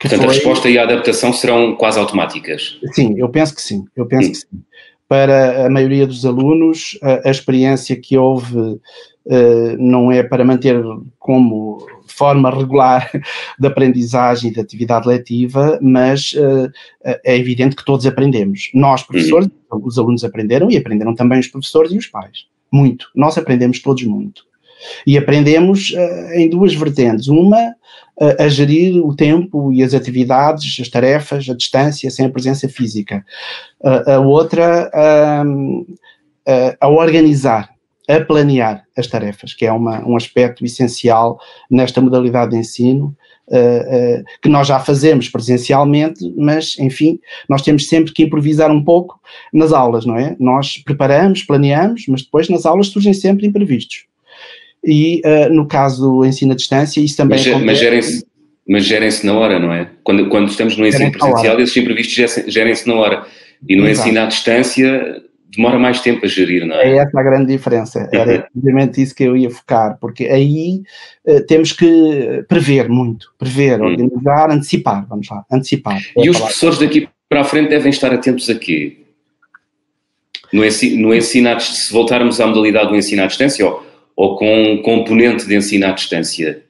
Portanto, 0.00 0.20
foi... 0.20 0.28
a 0.28 0.32
resposta 0.32 0.70
e 0.70 0.78
a 0.78 0.84
adaptação 0.84 1.32
serão 1.32 1.76
quase 1.76 1.98
automáticas. 1.98 2.78
Sim, 2.92 3.14
eu 3.18 3.28
penso 3.28 3.54
que 3.54 3.60
sim, 3.60 3.84
eu 3.94 4.06
penso 4.06 4.28
hum. 4.28 4.32
que 4.32 4.38
sim. 4.38 4.62
Para 5.06 5.66
a 5.66 5.70
maioria 5.70 6.06
dos 6.06 6.26
alunos, 6.26 6.98
a, 7.02 7.28
a 7.28 7.30
experiência 7.30 7.96
que 7.96 8.18
houve 8.18 8.58
uh, 8.58 9.76
não 9.78 10.12
é 10.12 10.22
para 10.22 10.44
manter 10.44 10.82
como 11.18 11.86
forma 12.06 12.50
regular 12.50 13.10
de 13.58 13.66
aprendizagem 13.66 14.50
e 14.50 14.54
de 14.54 14.60
atividade 14.60 15.08
letiva, 15.08 15.78
mas 15.80 16.34
uh, 16.34 16.70
é 17.24 17.36
evidente 17.38 17.74
que 17.74 17.84
todos 17.84 18.06
aprendemos. 18.06 18.70
Nós, 18.74 19.02
professores, 19.02 19.48
hum. 19.72 19.80
os 19.82 19.98
alunos 19.98 20.24
aprenderam 20.24 20.70
e 20.70 20.76
aprenderam 20.76 21.14
também 21.14 21.40
os 21.40 21.48
professores 21.48 21.90
e 21.90 21.96
os 21.96 22.06
pais 22.06 22.46
muito. 22.72 23.08
Nós 23.14 23.36
aprendemos 23.38 23.80
todos 23.80 24.02
muito. 24.04 24.46
E 25.06 25.18
aprendemos 25.18 25.90
uh, 25.90 26.32
em 26.34 26.48
duas 26.48 26.74
vertentes. 26.74 27.28
Uma, 27.28 27.74
uh, 28.20 28.42
a 28.42 28.48
gerir 28.48 29.04
o 29.04 29.14
tempo 29.14 29.72
e 29.72 29.82
as 29.82 29.94
atividades, 29.94 30.78
as 30.80 30.88
tarefas, 30.88 31.48
a 31.48 31.54
distância, 31.54 32.10
sem 32.10 32.26
a 32.26 32.30
presença 32.30 32.68
física. 32.68 33.24
Uh, 33.80 34.10
a 34.10 34.20
outra, 34.20 34.90
a 36.80 36.88
organizar, 36.88 37.70
a 38.08 38.20
planear 38.20 38.84
as 38.96 39.06
tarefas, 39.06 39.52
que 39.52 39.66
é 39.66 39.72
uma, 39.72 40.06
um 40.06 40.16
aspecto 40.16 40.64
essencial 40.64 41.38
nesta 41.70 42.00
modalidade 42.00 42.52
de 42.52 42.56
ensino 42.56 43.14
uh, 43.50 44.20
uh, 44.20 44.24
que 44.42 44.48
nós 44.48 44.66
já 44.66 44.78
fazemos 44.78 45.28
presencialmente, 45.28 46.20
mas, 46.36 46.78
enfim, 46.78 47.18
nós 47.48 47.62
temos 47.62 47.88
sempre 47.88 48.12
que 48.12 48.22
improvisar 48.22 48.70
um 48.70 48.82
pouco 48.82 49.20
nas 49.52 49.72
aulas, 49.72 50.06
não 50.06 50.16
é? 50.16 50.36
Nós 50.38 50.78
preparamos, 50.78 51.42
planeamos, 51.42 52.04
mas 52.08 52.22
depois 52.22 52.48
nas 52.48 52.66
aulas 52.66 52.88
surgem 52.88 53.12
sempre 53.12 53.46
imprevistos. 53.46 54.04
E 54.84 55.20
uh, 55.24 55.52
no 55.52 55.66
caso 55.66 56.02
do 56.02 56.24
ensino 56.24 56.52
à 56.52 56.56
distância, 56.56 57.00
isso 57.00 57.16
também 57.16 57.38
mas, 57.38 57.62
Mas 57.64 57.78
gerem-se 57.78 58.28
mas 58.68 58.84
gerem-se 58.84 59.24
na 59.24 59.32
hora, 59.32 59.58
não 59.58 59.72
é? 59.72 59.88
Quando, 60.04 60.28
quando 60.28 60.50
estamos 60.50 60.76
no 60.76 60.86
ensino 60.86 61.10
presencial, 61.10 61.58
esses 61.58 61.74
imprevistos 61.74 62.44
gerem-se 62.52 62.86
na 62.86 62.94
hora. 62.96 63.26
E 63.66 63.74
no 63.74 63.88
Exato. 63.88 64.08
ensino 64.08 64.20
à 64.22 64.26
distância, 64.26 65.22
demora 65.56 65.78
mais 65.78 66.00
tempo 66.00 66.24
a 66.24 66.28
gerir, 66.28 66.66
não 66.66 66.76
é? 66.76 66.92
É 66.92 66.96
essa 66.98 67.18
a 67.18 67.22
grande 67.22 67.52
diferença. 67.52 68.08
Era 68.12 68.48
exatamente 68.54 69.02
isso 69.02 69.14
que 69.14 69.24
eu 69.24 69.36
ia 69.36 69.50
focar, 69.50 69.98
porque 70.00 70.24
aí 70.26 70.82
uh, 71.26 71.44
temos 71.46 71.72
que 71.72 72.44
prever 72.48 72.88
muito, 72.88 73.32
prever, 73.38 73.80
hum. 73.80 73.86
organizar, 73.86 74.50
antecipar, 74.50 75.06
vamos 75.08 75.28
lá, 75.28 75.44
antecipar. 75.50 75.98
É 76.16 76.24
e 76.24 76.30
os 76.30 76.38
professores 76.38 76.78
daqui 76.78 77.08
para 77.28 77.40
a 77.40 77.44
frente 77.44 77.70
devem 77.70 77.90
estar 77.90 78.12
atentos 78.12 78.48
a 78.48 78.54
quê? 78.54 78.98
No 80.52 80.64
ensino, 80.64 81.08
no 81.08 81.14
ensino 81.14 81.60
se 81.60 81.92
voltarmos 81.92 82.40
à 82.40 82.46
modalidade 82.46 82.88
do 82.88 82.96
ensino 82.96 83.22
à 83.22 83.26
distância 83.26 83.66
ou, 83.66 83.86
ou 84.16 84.36
com 84.36 84.62
um 84.62 84.82
componente 84.82 85.46
de 85.46 85.54
ensino 85.54 85.86
à 85.86 85.90
distância, 85.90 86.62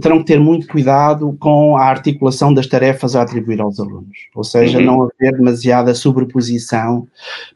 terão 0.00 0.18
que 0.18 0.26
ter 0.26 0.38
muito 0.38 0.66
cuidado 0.66 1.36
com 1.38 1.76
a 1.76 1.84
articulação 1.84 2.52
das 2.52 2.66
tarefas 2.66 3.16
a 3.16 3.22
atribuir 3.22 3.60
aos 3.60 3.78
alunos, 3.80 4.28
ou 4.34 4.44
seja, 4.44 4.78
uhum. 4.78 4.84
não 4.84 5.02
haver 5.02 5.36
demasiada 5.36 5.94
sobreposição 5.94 7.06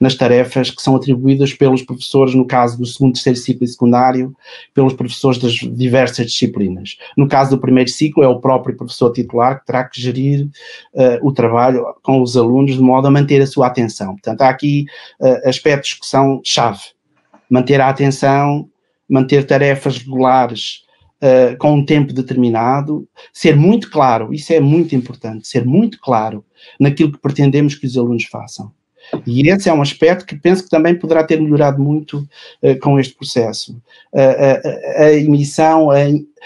nas 0.01 0.15
tarefas 0.15 0.71
que 0.71 0.83
são 0.83 0.97
atribuídas 0.97 1.53
pelos 1.53 1.83
professores, 1.83 2.35
no 2.35 2.47
caso 2.47 2.79
do 2.79 2.87
segundo, 2.87 3.15
terceiro 3.15 3.39
ciclo 3.39 3.65
e 3.65 3.69
secundário, 3.69 4.35
pelos 4.75 4.93
professores 4.93 5.39
das 5.39 5.53
diversas 5.53 6.27
disciplinas. 6.27 6.97
No 7.17 7.29
caso 7.29 7.51
do 7.51 7.61
primeiro 7.61 7.91
ciclo, 7.91 8.23
é 8.23 8.29
o 8.29 8.41
próprio 8.41 8.77
professor 8.77 9.13
titular 9.13 9.61
que 9.61 9.67
terá 9.67 9.85
que 9.85 10.01
gerir 10.01 10.47
uh, 10.95 11.27
o 11.27 11.33
trabalho 11.33 11.85
com 12.03 12.21
os 12.21 12.37
alunos 12.37 12.75
de 12.75 12.81
modo 12.81 13.07
a 13.07 13.11
manter 13.11 13.41
a 13.41 13.47
sua 13.47 13.67
atenção. 13.69 14.13
Portanto, 14.15 14.43
há 14.43 14.49
aqui 14.49 14.87
uh, 15.21 15.49
aspectos 15.49 15.95
que 15.95 16.07
são 16.07 16.41
chave. 16.45 16.81
Manter 17.49 17.81
a 17.81 17.89
atenção, 17.89 18.69
manter 19.09 19.47
tarefas 19.47 19.99
regulares 19.99 20.86
uh, 21.23 21.57
com 21.59 21.75
um 21.75 21.85
tempo 21.85 22.13
determinado, 22.13 23.09
ser 23.33 23.57
muito 23.57 23.91
claro, 23.91 24.33
isso 24.33 24.53
é 24.53 24.61
muito 24.61 24.95
importante, 24.95 25.47
ser 25.47 25.65
muito 25.65 25.99
claro 26.01 26.45
naquilo 26.79 27.13
que 27.13 27.19
pretendemos 27.19 27.75
que 27.75 27.87
os 27.87 27.97
alunos 27.97 28.25
façam. 28.25 28.73
E 29.25 29.49
esse 29.49 29.69
é 29.69 29.73
um 29.73 29.83
aspecto 29.83 30.27
que 30.27 30.35
penso 30.35 30.65
que 30.65 30.71
também 30.71 30.99
poderá 30.99 31.23
ter 31.23 31.41
melhorado 31.41 31.81
muito 31.81 32.29
uh, 32.63 32.79
com 32.81 32.99
este 32.99 33.15
processo. 33.15 33.81
Uh, 34.13 35.03
a, 35.03 35.13
emissão, 35.13 35.91
a, 35.91 35.99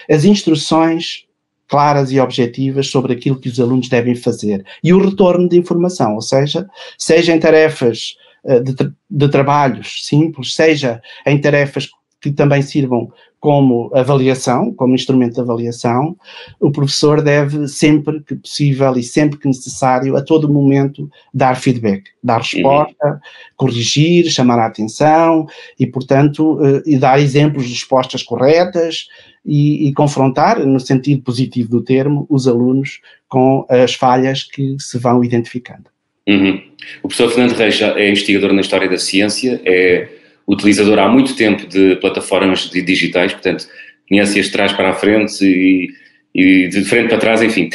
as 0.09 0.25
instruções 0.25 1.25
claras 1.67 2.11
e 2.11 2.19
objetivas 2.19 2.89
sobre 2.89 3.13
aquilo 3.13 3.39
que 3.39 3.49
os 3.49 3.61
alunos 3.61 3.89
devem 3.89 4.17
fazer 4.17 4.65
e 4.83 4.93
o 4.93 4.99
retorno 4.99 5.49
de 5.49 5.57
informação, 5.57 6.17
ou 6.17 6.21
seja, 6.21 6.69
seja 6.99 7.33
em 7.33 7.39
tarefas 7.39 8.17
de, 8.43 8.93
de 9.09 9.29
trabalhos 9.29 10.05
simples, 10.05 10.55
seja 10.57 11.01
em 11.25 11.41
tarefas 11.41 11.89
que 12.21 12.31
também 12.31 12.63
sirvam 12.63 13.11
como 13.41 13.91
avaliação, 13.95 14.73
como 14.75 14.95
instrumento 14.95 15.35
de 15.35 15.41
avaliação, 15.41 16.15
o 16.61 16.71
professor 16.71 17.23
deve 17.23 17.67
sempre 17.67 18.21
que 18.21 18.35
possível 18.35 18.93
e 18.99 19.03
sempre 19.03 19.39
que 19.39 19.49
necessário, 19.49 20.15
a 20.15 20.23
todo 20.23 20.53
momento, 20.53 21.11
dar 21.33 21.57
feedback, 21.57 22.05
dar 22.23 22.39
resposta, 22.39 23.07
uhum. 23.07 23.19
corrigir, 23.57 24.27
chamar 24.27 24.59
a 24.59 24.67
atenção 24.67 25.47
e, 25.79 25.87
portanto, 25.87 26.61
uh, 26.61 26.83
e 26.85 26.99
dar 26.99 27.19
exemplos 27.19 27.65
de 27.65 27.73
respostas 27.73 28.23
corretas 28.23 29.09
e, 29.45 29.89
e, 29.89 29.95
confrontar, 29.95 30.61
no 30.61 30.79
sentido 30.79 31.23
positivo 31.23 31.71
do 31.71 31.83
termo, 31.83 32.27
os 32.29 32.47
alunos 32.47 33.01
com 33.27 33.65
as 33.71 33.95
falhas 33.95 34.43
que 34.43 34.77
se 34.79 34.99
vão 34.99 35.25
identificando. 35.25 35.85
Uhum. 36.29 36.63
O 37.03 37.09
professor 37.09 37.31
Fernando 37.31 37.57
Reis 37.57 37.81
é 37.81 38.11
investigador 38.11 38.53
na 38.53 38.61
história 38.61 38.89
da 38.89 38.99
ciência, 38.99 39.63
é 39.65 40.20
utilizador 40.51 40.99
há 40.99 41.09
muito 41.09 41.37
tempo 41.37 41.67
de 41.67 41.97
plataformas 41.97 42.69
digitais, 42.69 43.33
portanto, 43.33 43.67
conhece-as 44.09 44.47
de 44.47 44.53
trás 44.53 44.73
para 44.73 44.91
a 44.91 44.95
frente 44.95 45.45
e, 45.45 45.91
e 46.35 46.69
de 46.69 46.85
frente 46.85 47.09
para 47.09 47.19
trás, 47.19 47.41
enfim. 47.43 47.71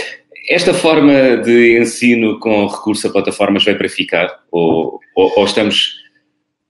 Esta 0.49 0.73
forma 0.73 1.37
de 1.37 1.79
ensino 1.79 2.39
com 2.39 2.67
recurso 2.67 3.07
a 3.07 3.11
plataformas 3.11 3.63
vai 3.63 3.75
para 3.75 3.89
ficar? 3.89 4.27
Ou, 4.51 4.99
ou, 5.15 5.33
ou 5.37 5.45
estamos 5.45 6.03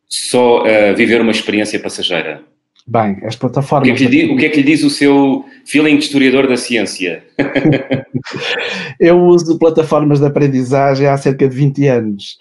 só 0.08 0.64
a 0.66 0.94
viver 0.94 1.20
uma 1.20 1.32
experiência 1.32 1.80
passageira? 1.80 2.42
Bem, 2.88 3.18
as 3.24 3.36
plataformas. 3.36 3.90
O 3.90 3.96
que, 3.96 4.04
é 4.04 4.08
que, 4.08 4.16
diz, 4.16 4.30
o 4.30 4.38
que, 4.38 4.46
é 4.46 4.50
que 4.50 4.58
lhe 4.58 4.64
diz, 4.64 4.84
o 4.84 4.92
seu 4.92 5.44
feeling 5.66 5.98
de 5.98 6.06
historiador 6.06 6.48
da 6.48 6.56
ciência? 6.56 7.24
Eu 9.00 9.20
uso 9.24 9.58
plataformas 9.58 10.20
de 10.20 10.28
aprendizagem 10.28 11.08
há 11.08 11.18
cerca 11.18 11.48
de 11.48 11.56
20 11.56 11.88
anos 11.88 12.38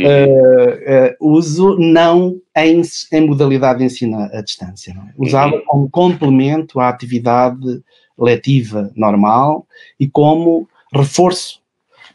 uh, 0.00 1.24
uh, 1.24 1.32
uso 1.34 1.76
não 1.78 2.40
em, 2.56 2.82
em, 3.12 3.26
modalidade 3.26 3.80
de 3.80 3.84
ensino 3.86 4.18
à 4.18 4.40
distância. 4.40 4.92
É? 4.92 5.12
Usava 5.16 5.56
uhum. 5.56 5.62
como 5.66 5.90
complemento 5.90 6.80
à 6.80 6.88
atividade 6.88 7.82
letiva 8.18 8.90
normal 8.96 9.66
e 9.98 10.08
como 10.08 10.68
reforço 10.92 11.60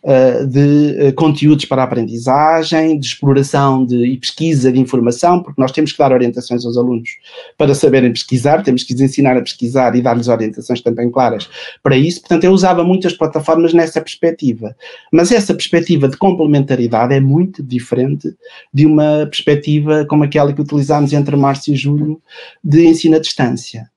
uh, 0.04 0.46
de 0.46 1.10
uh, 1.10 1.14
conteúdos 1.14 1.66
para 1.66 1.82
a 1.82 1.86
aprendizagem, 1.86 3.00
de 3.00 3.06
exploração 3.06 3.86
de, 3.86 4.06
e 4.06 4.18
pesquisa 4.18 4.72
de 4.72 4.80
informação, 4.80 5.42
porque 5.42 5.62
nós 5.62 5.72
temos 5.72 5.92
que 5.92 5.98
dar 5.98 6.12
orientações 6.12 6.66
aos 6.66 6.78
alunos 6.78 7.10
para 7.58 7.74
saberem 7.74 8.12
pesquisar, 8.12 8.64
temos 8.64 8.84
que 8.84 8.94
os 8.94 9.02
ensinar 9.02 9.38
a 9.38 9.42
pesquisar 9.42 9.96
e 9.96 10.02
dar-lhes 10.02 10.28
orientações 10.28 10.82
também 10.82 11.10
claras 11.10 11.50
para 11.82 11.98
isso. 11.98 12.20
Portanto, 12.22 12.44
eu 12.44 12.52
usava 12.52 12.84
muitas 12.84 13.14
plataformas 13.14 13.74
nessa 13.74 14.02
perspectiva. 14.02 14.76
Mas 15.12 15.32
essa 15.32 15.54
perspectiva 15.54 16.08
de 16.08 16.18
complementaridade 16.18 17.14
é 17.14 17.20
muito 17.20 17.64
diferente 17.64 18.34
de 18.74 18.86
uma 18.86 19.26
perspectiva 19.26 20.06
como 20.06 20.24
aquela 20.24 20.54
que 20.54 20.62
utilizámos 20.62 21.14
entre 21.14 21.36
março 21.36 21.72
e 21.72 21.76
julho 21.76 22.22
de 22.64 22.86
ensino 22.86 23.16
à 23.16 23.20
distância. 23.20 23.90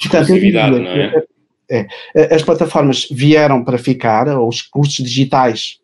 Portanto, 0.00 0.30
eu 0.30 0.40
diria, 0.40 0.68
não 0.68 0.78
é? 0.78 1.24
É, 1.74 2.34
as 2.34 2.42
plataformas 2.42 3.08
vieram 3.10 3.64
para 3.64 3.78
ficar, 3.78 4.28
ou 4.28 4.48
os 4.48 4.62
cursos 4.62 5.04
digitais, 5.04 5.78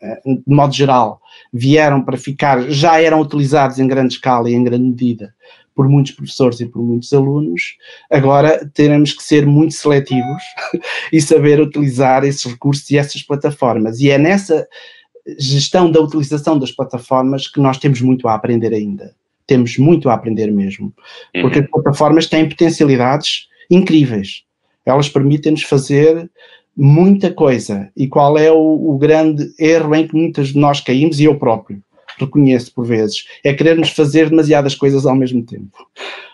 eh, 0.00 0.20
de 0.24 0.54
modo 0.54 0.74
geral, 0.74 1.20
vieram 1.52 2.02
para 2.02 2.16
ficar, 2.16 2.68
já 2.70 3.00
eram 3.00 3.20
utilizados 3.20 3.78
em 3.78 3.86
grande 3.86 4.14
escala 4.14 4.50
e 4.50 4.54
em 4.54 4.64
grande 4.64 4.84
medida 4.84 5.34
por 5.74 5.88
muitos 5.88 6.10
professores 6.10 6.58
e 6.58 6.66
por 6.66 6.82
muitos 6.82 7.12
alunos. 7.12 7.76
Agora 8.10 8.68
teremos 8.74 9.12
que 9.12 9.22
ser 9.22 9.46
muito 9.46 9.74
seletivos 9.74 10.42
e 11.12 11.20
saber 11.20 11.60
utilizar 11.60 12.24
esses 12.24 12.44
recursos 12.44 12.90
e 12.90 12.98
essas 12.98 13.22
plataformas. 13.22 14.00
E 14.00 14.10
é 14.10 14.18
nessa 14.18 14.66
gestão 15.38 15.88
da 15.88 16.00
utilização 16.00 16.58
das 16.58 16.72
plataformas 16.72 17.46
que 17.46 17.60
nós 17.60 17.78
temos 17.78 18.00
muito 18.00 18.26
a 18.26 18.34
aprender 18.34 18.74
ainda. 18.74 19.14
Temos 19.46 19.78
muito 19.78 20.08
a 20.08 20.14
aprender 20.14 20.50
mesmo. 20.50 20.92
Porque 21.40 21.60
uhum. 21.60 21.64
as 21.64 21.70
plataformas 21.70 22.26
têm 22.26 22.48
potencialidades 22.48 23.46
incríveis 23.70 24.47
elas 24.88 25.08
permitem-nos 25.08 25.62
fazer 25.62 26.30
muita 26.76 27.32
coisa. 27.32 27.90
E 27.96 28.06
qual 28.06 28.38
é 28.38 28.50
o, 28.52 28.94
o, 28.94 28.98
grande 28.98 29.52
erro 29.58 29.94
em 29.94 30.06
que 30.06 30.16
muitas 30.16 30.48
de 30.48 30.58
nós 30.58 30.80
caímos, 30.80 31.18
e 31.18 31.24
eu 31.24 31.36
próprio 31.36 31.82
reconheço 32.18 32.74
por 32.74 32.84
vezes, 32.84 33.26
é 33.44 33.54
querermos 33.54 33.90
fazer 33.90 34.28
demasiadas 34.28 34.74
coisas 34.74 35.06
ao 35.06 35.14
mesmo 35.14 35.42
tempo. 35.44 35.70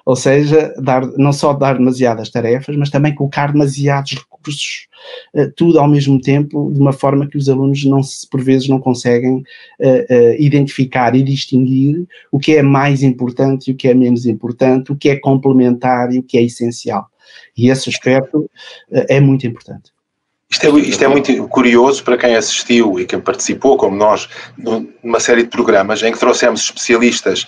Ou 0.07 0.17
seja, 0.17 0.75
dar, 0.79 1.07
não 1.17 1.33
só 1.33 1.53
dar 1.53 1.77
demasiadas 1.77 2.31
tarefas, 2.31 2.77
mas 2.77 2.91
também 2.91 3.15
colocar 3.15 3.53
demasiados 3.53 4.15
recursos, 4.15 4.87
uh, 5.35 5.51
tudo 5.57 5.79
ao 5.79 5.89
mesmo 5.89 6.21
tempo, 6.21 6.71
de 6.73 6.81
uma 6.81 6.93
forma 6.93 7.27
que 7.27 7.37
os 7.37 7.49
alunos 7.49 7.85
não 7.85 8.03
se, 8.03 8.29
por 8.29 8.43
vezes 8.43 8.69
não 8.69 8.81
conseguem 8.81 9.37
uh, 9.37 9.43
uh, 9.43 10.35
identificar 10.39 11.15
e 11.15 11.23
distinguir 11.23 12.07
o 12.31 12.39
que 12.39 12.57
é 12.57 12.63
mais 12.63 13.03
importante 13.03 13.69
e 13.71 13.73
o 13.73 13.77
que 13.77 13.89
é 13.89 13.95
menos 13.95 14.27
importante, 14.27 14.93
o 14.93 14.97
que 14.97 15.09
é 15.09 15.17
complementar 15.17 16.13
e 16.13 16.19
o 16.19 16.23
que 16.23 16.37
é 16.37 16.43
essencial. 16.43 17.09
E 17.57 17.71
esse 17.71 17.89
aspecto 17.89 18.51
é 18.91 19.21
muito 19.21 19.47
importante. 19.47 19.93
Isto 20.51 20.67
é, 20.67 20.81
isto 20.81 21.05
é, 21.05 21.09
muito 21.09 21.49
curioso 21.49 22.05
para 22.05 22.17
quem 22.17 22.37
assistiu 22.37 23.01
e 23.01 23.05
quem 23.05 23.19
participou, 23.19 23.77
como 23.77 23.97
nós, 23.97 24.29
numa 25.03 25.19
série 25.19 25.43
de 25.43 25.49
programas 25.49 26.03
em 26.03 26.13
que 26.13 26.19
trouxemos 26.19 26.61
especialistas 26.61 27.47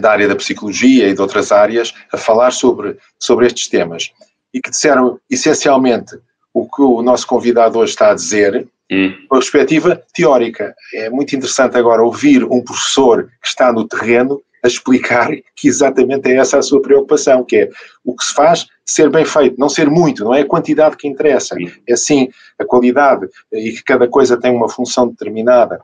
da 0.00 0.12
área 0.12 0.28
da 0.28 0.36
psicologia 0.36 1.08
e 1.08 1.14
de 1.14 1.20
outras 1.20 1.50
áreas 1.50 1.92
a 2.12 2.16
falar 2.16 2.52
sobre, 2.52 2.96
sobre 3.18 3.46
estes 3.46 3.66
temas 3.66 4.12
e 4.52 4.60
que 4.60 4.70
disseram 4.70 5.18
essencialmente 5.28 6.16
o 6.54 6.68
que 6.70 6.80
o 6.80 7.02
nosso 7.02 7.26
convidado 7.26 7.80
hoje 7.80 7.90
está 7.90 8.12
a 8.12 8.14
dizer, 8.14 8.68
hum. 8.90 9.12
uma 9.28 9.40
perspectiva 9.40 10.00
teórica. 10.14 10.72
É 10.94 11.10
muito 11.10 11.34
interessante 11.34 11.76
agora 11.76 12.04
ouvir 12.04 12.44
um 12.44 12.62
professor 12.62 13.28
que 13.42 13.48
está 13.48 13.72
no 13.72 13.88
terreno 13.88 14.40
a 14.62 14.68
explicar 14.68 15.28
que 15.56 15.66
exatamente 15.66 16.30
é 16.30 16.36
essa 16.36 16.58
a 16.58 16.62
sua 16.62 16.80
preocupação, 16.80 17.44
que 17.44 17.56
é 17.56 17.70
o 18.04 18.14
que 18.14 18.24
se 18.24 18.32
faz 18.32 18.66
ser 18.84 19.08
bem 19.08 19.24
feito, 19.24 19.58
não 19.58 19.68
ser 19.68 19.88
muito, 19.88 20.24
não 20.24 20.34
é 20.34 20.42
a 20.42 20.46
quantidade 20.46 20.96
que 20.96 21.08
interessa, 21.08 21.56
é 21.88 21.96
sim 21.96 22.28
a 22.58 22.64
qualidade 22.64 23.26
e 23.52 23.72
que 23.72 23.82
cada 23.82 24.06
coisa 24.06 24.36
tem 24.36 24.52
uma 24.52 24.68
função 24.68 25.08
determinada. 25.08 25.80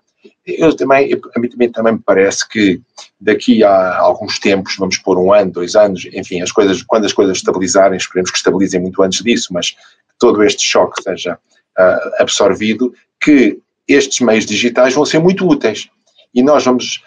Eu 0.46 0.76
também, 0.76 1.18
a 1.34 1.40
mim 1.40 1.48
também, 1.48 1.72
também 1.72 1.92
me 1.94 2.02
parece 2.04 2.46
que 2.46 2.80
daqui 3.18 3.64
a 3.64 3.98
alguns 3.98 4.38
tempos, 4.38 4.76
vamos 4.78 4.98
pôr 4.98 5.18
um 5.18 5.32
ano, 5.32 5.50
dois 5.50 5.74
anos, 5.74 6.06
enfim, 6.12 6.42
as 6.42 6.52
coisas, 6.52 6.82
quando 6.82 7.06
as 7.06 7.12
coisas 7.12 7.38
estabilizarem, 7.38 7.96
esperemos 7.96 8.30
que 8.30 8.36
estabilizem 8.36 8.80
muito 8.80 9.02
antes 9.02 9.22
disso, 9.22 9.48
mas 9.52 9.74
todo 10.18 10.42
este 10.42 10.62
choque 10.62 11.02
seja 11.02 11.38
uh, 11.78 12.22
absorvido, 12.22 12.92
que 13.18 13.58
estes 13.88 14.20
meios 14.20 14.44
digitais 14.44 14.92
vão 14.92 15.06
ser 15.06 15.20
muito 15.20 15.48
úteis. 15.48 15.88
E 16.34 16.42
nós 16.42 16.64
vamos 16.64 17.02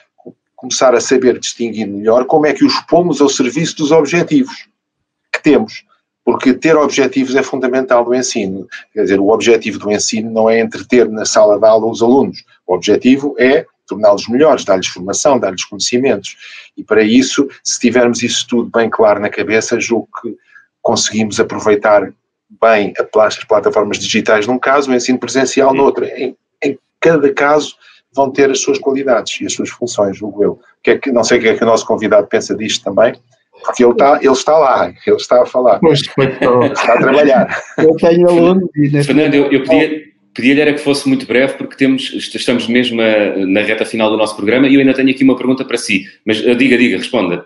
começar 0.55 0.95
a 0.95 0.99
saber 0.99 1.37
distinguir 1.37 1.85
melhor 1.87 2.25
como 2.25 2.47
é 2.47 2.53
que 2.53 2.65
os 2.65 2.79
pomos 2.81 3.21
ao 3.21 3.29
serviço 3.29 3.77
dos 3.77 3.91
objetivos 3.91 4.53
que 4.55 4.72
temos. 5.43 5.83
Porque 6.25 6.53
ter 6.53 6.75
objetivos 6.77 7.35
é 7.35 7.43
fundamental 7.43 8.05
do 8.05 8.15
ensino. 8.15 8.65
Quer 8.93 9.03
dizer, 9.03 9.19
o 9.19 9.29
objetivo 9.29 9.77
do 9.77 9.91
ensino 9.91 10.31
não 10.31 10.49
é 10.49 10.61
entreter 10.61 11.09
na 11.09 11.25
sala 11.25 11.59
de 11.59 11.65
aula 11.65 11.85
os 11.85 12.01
alunos. 12.01 12.43
O 12.65 12.73
objetivo 12.73 13.35
é 13.37 13.65
torná-los 13.85 14.27
melhores, 14.29 14.63
dar-lhes 14.63 14.87
formação, 14.87 15.37
dar-lhes 15.37 15.65
conhecimentos. 15.65 16.37
E 16.77 16.83
para 16.83 17.03
isso, 17.03 17.47
se 17.63 17.79
tivermos 17.79 18.23
isso 18.23 18.47
tudo 18.47 18.69
bem 18.69 18.89
claro 18.89 19.19
na 19.19 19.29
cabeça, 19.29 19.79
julgo 19.79 20.07
que 20.21 20.35
conseguimos 20.81 21.39
aproveitar 21.39 22.13
bem 22.61 22.93
as 23.17 23.43
plataformas 23.43 23.99
digitais 23.99 24.47
num 24.47 24.59
caso, 24.59 24.91
o 24.91 24.95
ensino 24.95 25.19
presencial 25.19 25.73
noutro. 25.73 26.05
Em, 26.05 26.35
em 26.63 26.77
cada 26.99 27.33
caso, 27.33 27.75
vão 28.13 28.31
ter 28.31 28.49
as 28.49 28.59
suas 28.59 28.77
qualidades 28.77 29.41
e 29.41 29.45
as 29.45 29.53
suas 29.53 29.69
funções, 29.69 30.17
julgo 30.17 30.43
eu. 30.43 30.59
Que 30.81 30.91
é 30.91 30.97
que, 30.97 31.11
não 31.11 31.23
sei 31.23 31.39
o 31.39 31.41
que 31.41 31.47
é 31.49 31.57
que 31.57 31.63
o 31.63 31.67
nosso 31.67 31.85
convidado 31.85 32.27
pensa 32.27 32.55
disto 32.55 32.83
também, 32.83 33.13
porque 33.63 33.83
ele 33.83 33.91
está, 33.91 34.19
ele 34.21 34.31
está 34.31 34.57
lá, 34.57 34.93
ele 35.05 35.15
está 35.15 35.41
a 35.41 35.45
falar. 35.45 35.79
Pois, 35.79 36.01
está 36.01 36.93
a 36.93 36.97
trabalhar. 36.97 37.63
Eu 37.77 37.95
tenho 37.95 38.29
alunos 38.29 38.69
Fernando, 39.05 39.33
eu, 39.33 39.51
eu 39.51 39.63
pedia, 39.63 40.03
pedia-lhe 40.33 40.61
era 40.61 40.73
que 40.73 40.79
fosse 40.79 41.07
muito 41.07 41.25
breve, 41.25 41.53
porque 41.53 41.75
temos, 41.75 42.11
estamos 42.13 42.67
mesmo 42.67 43.01
a, 43.01 43.45
na 43.45 43.61
reta 43.61 43.85
final 43.85 44.09
do 44.09 44.17
nosso 44.17 44.35
programa 44.35 44.67
e 44.67 44.75
eu 44.75 44.79
ainda 44.79 44.93
tenho 44.93 45.09
aqui 45.09 45.23
uma 45.23 45.37
pergunta 45.37 45.63
para 45.63 45.77
si. 45.77 46.05
Mas 46.25 46.45
eh, 46.45 46.55
diga, 46.55 46.77
diga, 46.77 46.97
responda. 46.97 47.45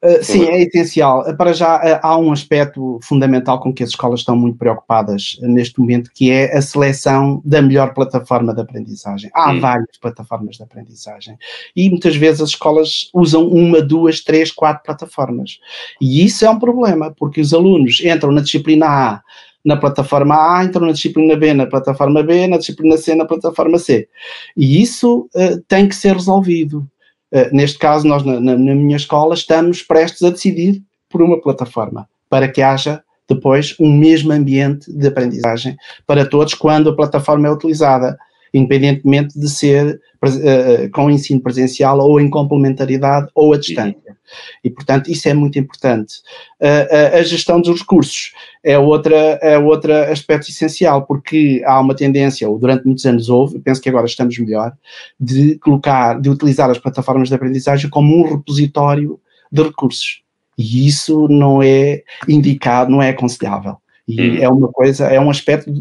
Uh, 0.00 0.22
sim, 0.22 0.44
é 0.44 0.62
essencial. 0.62 1.24
Para 1.36 1.52
já 1.52 1.76
uh, 1.76 2.00
há 2.00 2.16
um 2.16 2.30
aspecto 2.30 3.00
fundamental 3.02 3.58
com 3.58 3.74
que 3.74 3.82
as 3.82 3.90
escolas 3.90 4.20
estão 4.20 4.36
muito 4.36 4.56
preocupadas 4.56 5.36
uh, 5.42 5.48
neste 5.48 5.80
momento, 5.80 6.12
que 6.14 6.30
é 6.30 6.56
a 6.56 6.62
seleção 6.62 7.42
da 7.44 7.60
melhor 7.60 7.92
plataforma 7.92 8.54
de 8.54 8.60
aprendizagem. 8.60 9.28
Há 9.34 9.50
hum. 9.50 9.60
várias 9.60 9.98
plataformas 10.00 10.56
de 10.56 10.62
aprendizagem 10.62 11.36
e 11.74 11.90
muitas 11.90 12.14
vezes 12.14 12.40
as 12.40 12.50
escolas 12.50 13.10
usam 13.12 13.48
uma, 13.48 13.82
duas, 13.82 14.20
três, 14.20 14.52
quatro 14.52 14.84
plataformas. 14.84 15.58
E 16.00 16.24
isso 16.24 16.44
é 16.44 16.50
um 16.50 16.60
problema, 16.60 17.12
porque 17.18 17.40
os 17.40 17.52
alunos 17.52 18.00
entram 18.00 18.30
na 18.30 18.40
disciplina 18.40 18.86
A 18.86 19.22
na 19.64 19.76
plataforma 19.76 20.34
A, 20.56 20.64
entram 20.64 20.86
na 20.86 20.92
disciplina 20.92 21.34
B 21.34 21.52
na 21.52 21.66
plataforma 21.66 22.22
B, 22.22 22.46
na 22.46 22.58
disciplina 22.58 22.96
C 22.96 23.16
na 23.16 23.24
plataforma 23.24 23.78
C. 23.78 24.08
E 24.56 24.80
isso 24.80 25.28
tem 25.66 25.88
que 25.88 25.96
ser 25.96 26.14
resolvido. 26.14 26.88
Uh, 27.32 27.54
neste 27.54 27.78
caso, 27.78 28.06
nós 28.06 28.24
na, 28.24 28.40
na, 28.40 28.56
na, 28.56 28.74
minha 28.74 28.96
escola 28.96 29.34
estamos 29.34 29.82
prestes 29.82 30.22
a 30.22 30.30
decidir 30.30 30.82
por 31.08 31.20
uma 31.22 31.40
plataforma 31.40 32.08
para 32.28 32.48
que 32.48 32.62
haja 32.62 33.02
depois 33.28 33.76
um 33.78 33.92
mesmo 33.92 34.32
ambiente 34.32 34.90
de 34.90 35.06
aprendizagem 35.06 35.76
para 36.06 36.24
todos 36.24 36.54
quando 36.54 36.88
a 36.88 36.96
plataforma 36.96 37.46
é 37.46 37.50
utilizada, 37.50 38.18
independentemente 38.52 39.38
de 39.38 39.48
ser 39.48 40.00
uh, 40.24 40.90
com 40.92 41.10
ensino 41.10 41.40
presencial 41.40 41.98
ou 41.98 42.20
em 42.20 42.28
complementaridade 42.28 43.28
ou 43.34 43.52
a 43.52 43.58
distância. 43.58 44.16
E, 44.62 44.68
portanto, 44.68 45.10
isso 45.10 45.28
é 45.28 45.34
muito 45.34 45.58
importante. 45.58 46.16
Uh, 46.60 47.16
a 47.16 47.22
gestão 47.22 47.60
dos 47.60 47.80
recursos 47.80 48.32
é 48.62 48.78
outro 48.78 49.14
é 49.14 49.58
outra 49.58 50.12
aspecto 50.12 50.50
essencial, 50.50 51.06
porque 51.06 51.62
há 51.64 51.80
uma 51.80 51.94
tendência, 51.94 52.48
ou 52.48 52.58
durante 52.58 52.84
muitos 52.84 53.06
anos 53.06 53.28
houve, 53.28 53.58
penso 53.58 53.80
que 53.80 53.88
agora 53.88 54.06
estamos 54.06 54.38
melhor, 54.38 54.72
de 55.18 55.58
colocar, 55.58 56.20
de 56.20 56.28
utilizar 56.28 56.70
as 56.70 56.78
plataformas 56.78 57.28
de 57.28 57.34
aprendizagem 57.34 57.88
como 57.88 58.16
um 58.16 58.28
repositório 58.28 59.18
de 59.50 59.62
recursos. 59.62 60.22
E 60.56 60.86
isso 60.86 61.28
não 61.28 61.62
é 61.62 62.02
indicado, 62.28 62.90
não 62.90 63.00
é 63.00 63.10
aconselhável. 63.10 63.76
E 64.06 64.20
hum. 64.20 64.36
é 64.40 64.48
uma 64.48 64.68
coisa, 64.68 65.06
é 65.06 65.20
um 65.20 65.30
aspecto 65.30 65.72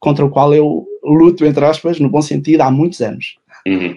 contra 0.00 0.24
o 0.24 0.30
qual 0.30 0.54
eu 0.54 0.86
luto, 1.12 1.44
entre 1.44 1.64
aspas, 1.64 1.98
no 1.98 2.08
bom 2.08 2.22
sentido, 2.22 2.62
há 2.62 2.70
muitos 2.70 3.00
anos. 3.00 3.36
Uhum. 3.66 3.96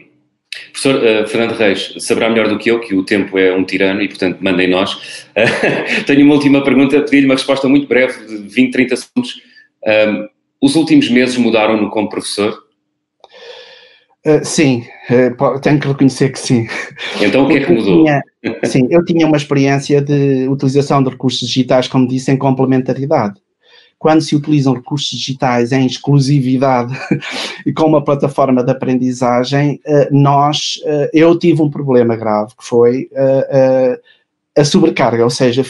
Professor 0.71 0.95
uh, 0.95 1.27
Fernando 1.27 1.51
Reis, 1.53 1.93
saberá 1.99 2.29
melhor 2.29 2.47
do 2.47 2.57
que 2.57 2.71
eu 2.71 2.79
que 2.79 2.95
o 2.95 3.03
tempo 3.03 3.37
é 3.37 3.55
um 3.55 3.63
tirano 3.63 4.01
e, 4.01 4.07
portanto, 4.07 4.39
mandem 4.41 4.69
nós. 4.69 5.27
Uh, 5.29 6.03
tenho 6.05 6.25
uma 6.25 6.35
última 6.35 6.63
pergunta, 6.63 7.01
pedi-lhe 7.01 7.25
uma 7.25 7.35
resposta 7.35 7.67
muito 7.67 7.87
breve, 7.87 8.25
de 8.25 8.37
20, 8.47 8.71
30 8.71 8.95
segundos. 8.95 9.35
Uh, 9.83 10.27
os 10.61 10.75
últimos 10.75 11.09
meses 11.09 11.37
mudaram-no 11.37 11.89
como 11.89 12.09
professor? 12.09 12.57
Uh, 14.25 14.43
sim, 14.43 14.83
uh, 15.09 15.59
tenho 15.61 15.79
que 15.79 15.87
reconhecer 15.87 16.29
que 16.29 16.39
sim. 16.39 16.67
Então 17.21 17.45
o 17.45 17.47
que 17.47 17.57
é 17.57 17.65
que 17.65 17.71
mudou? 17.71 18.03
Tinha, 18.03 18.21
sim, 18.65 18.87
eu 18.89 19.05
tinha 19.05 19.25
uma 19.25 19.37
experiência 19.37 20.01
de 20.01 20.47
utilização 20.49 21.01
de 21.01 21.09
recursos 21.09 21.47
digitais, 21.47 21.87
como 21.87 22.07
disse, 22.07 22.31
em 22.31 22.37
complementaridade 22.37 23.39
quando 23.99 24.21
se 24.21 24.33
utilizam 24.33 24.73
recursos 24.73 25.09
digitais 25.09 25.73
em 25.73 25.85
exclusividade 25.85 26.97
e 27.65 27.73
com 27.73 27.83
uma 27.83 28.03
plataforma 28.03 28.63
de 28.63 28.71
aprendizagem, 28.71 29.81
eh, 29.85 30.07
nós, 30.09 30.79
eh, 30.85 31.11
eu 31.13 31.37
tive 31.37 31.61
um 31.61 31.69
problema 31.69 32.15
grave, 32.15 32.53
que 32.57 32.63
foi 32.63 33.09
eh, 33.13 33.99
a 34.57 34.65
sobrecarga, 34.65 35.23
ou 35.23 35.29
seja, 35.29 35.63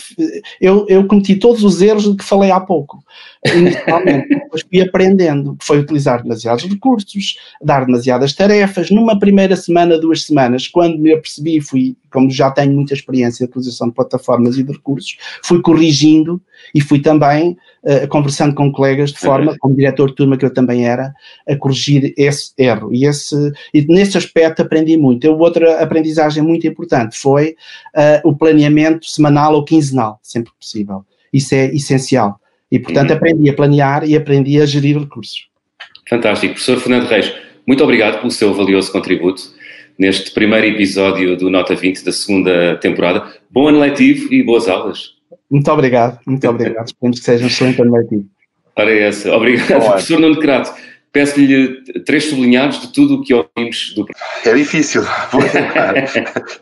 eu, 0.59 0.85
eu 0.87 1.05
cometi 1.05 1.35
todos 1.35 1.63
os 1.63 1.81
erros 1.81 2.03
de 2.03 2.15
que 2.15 2.23
falei 2.23 2.49
há 2.49 2.59
pouco, 2.59 3.03
inicialmente, 3.45 4.29
depois 4.29 4.61
fui 4.63 4.81
aprendendo, 4.81 5.57
foi 5.61 5.79
utilizar 5.79 6.23
demasiados 6.23 6.63
recursos, 6.63 7.37
dar 7.61 7.85
demasiadas 7.85 8.33
tarefas, 8.33 8.89
numa 8.89 9.19
primeira 9.19 9.55
semana, 9.55 9.99
duas 9.99 10.23
semanas, 10.23 10.67
quando 10.67 10.97
me 10.97 11.13
apercebi, 11.13 11.61
fui, 11.61 11.95
como 12.11 12.29
já 12.29 12.51
tenho 12.51 12.73
muita 12.73 12.93
experiência 12.93 13.45
de 13.45 13.51
utilização 13.51 13.89
de 13.89 13.93
plataformas 13.93 14.57
e 14.57 14.63
de 14.63 14.71
recursos, 14.71 15.17
fui 15.43 15.61
corrigindo 15.61 16.41
e 16.73 16.81
fui 16.81 16.99
também 16.99 17.57
uh, 17.83 18.07
conversando 18.09 18.53
com 18.55 18.71
colegas 18.71 19.11
de 19.11 19.19
forma, 19.19 19.55
como 19.59 19.75
diretor 19.75 20.09
de 20.09 20.15
turma 20.15 20.37
que 20.37 20.45
eu 20.45 20.53
também 20.53 20.87
era, 20.87 21.13
a 21.47 21.55
corrigir 21.55 22.13
esse 22.17 22.51
erro. 22.57 22.93
E, 22.93 23.05
esse, 23.05 23.35
e 23.73 23.81
nesse 23.87 24.17
aspecto 24.17 24.61
aprendi 24.61 24.97
muito. 24.97 25.25
Eu, 25.25 25.37
outra 25.37 25.81
aprendizagem 25.81 26.43
muito 26.43 26.67
importante 26.67 27.17
foi 27.17 27.55
uh, 27.95 28.27
o 28.27 28.35
planeamento 28.35 29.05
semanal 29.05 29.53
ou 29.53 29.63
quinzenal, 29.63 30.19
sempre 30.21 30.51
possível. 30.59 31.05
Isso 31.31 31.53
é 31.55 31.65
essencial. 31.73 32.39
E, 32.71 32.79
portanto, 32.79 33.11
uhum. 33.11 33.17
aprendi 33.17 33.49
a 33.49 33.53
planear 33.53 34.07
e 34.07 34.15
aprendi 34.15 34.61
a 34.61 34.65
gerir 34.65 34.97
recursos. 34.97 35.47
Fantástico. 36.07 36.53
Professor 36.53 36.79
Fernando 36.79 37.07
Reis, 37.07 37.33
muito 37.67 37.83
obrigado 37.83 38.19
pelo 38.19 38.31
seu 38.31 38.53
valioso 38.53 38.91
contributo 38.91 39.58
neste 39.99 40.31
primeiro 40.31 40.65
episódio 40.65 41.35
do 41.35 41.49
Nota 41.49 41.75
20 41.75 42.05
da 42.05 42.12
segunda 42.13 42.77
temporada. 42.77 43.27
Bom 43.51 43.67
ano 43.67 43.79
letivo 43.79 44.33
e 44.33 44.41
boas 44.41 44.69
aulas. 44.69 45.15
Muito 45.51 45.69
obrigado, 45.69 46.19
muito 46.25 46.47
obrigado. 46.47 46.88
Esperemos 46.88 47.19
que 47.19 47.25
seja 47.25 47.43
um 47.43 47.47
excelente 47.47 47.81
ano 47.81 47.91
letivo. 47.91 48.25
Para 48.73 48.91
essa. 48.91 49.35
Obrigado, 49.35 49.83
professor 49.83 50.19
Nuno 50.19 50.39
Crato. 50.39 50.73
Peço-lhe 51.12 51.83
três 52.05 52.25
sublinhados 52.25 52.81
de 52.81 52.93
tudo 52.93 53.15
o 53.15 53.23
que 53.23 53.33
ouvimos 53.33 53.93
do 53.95 54.05
É 54.45 54.53
difícil, 54.53 55.01
vou 55.31 55.41
tentar, 55.41 55.93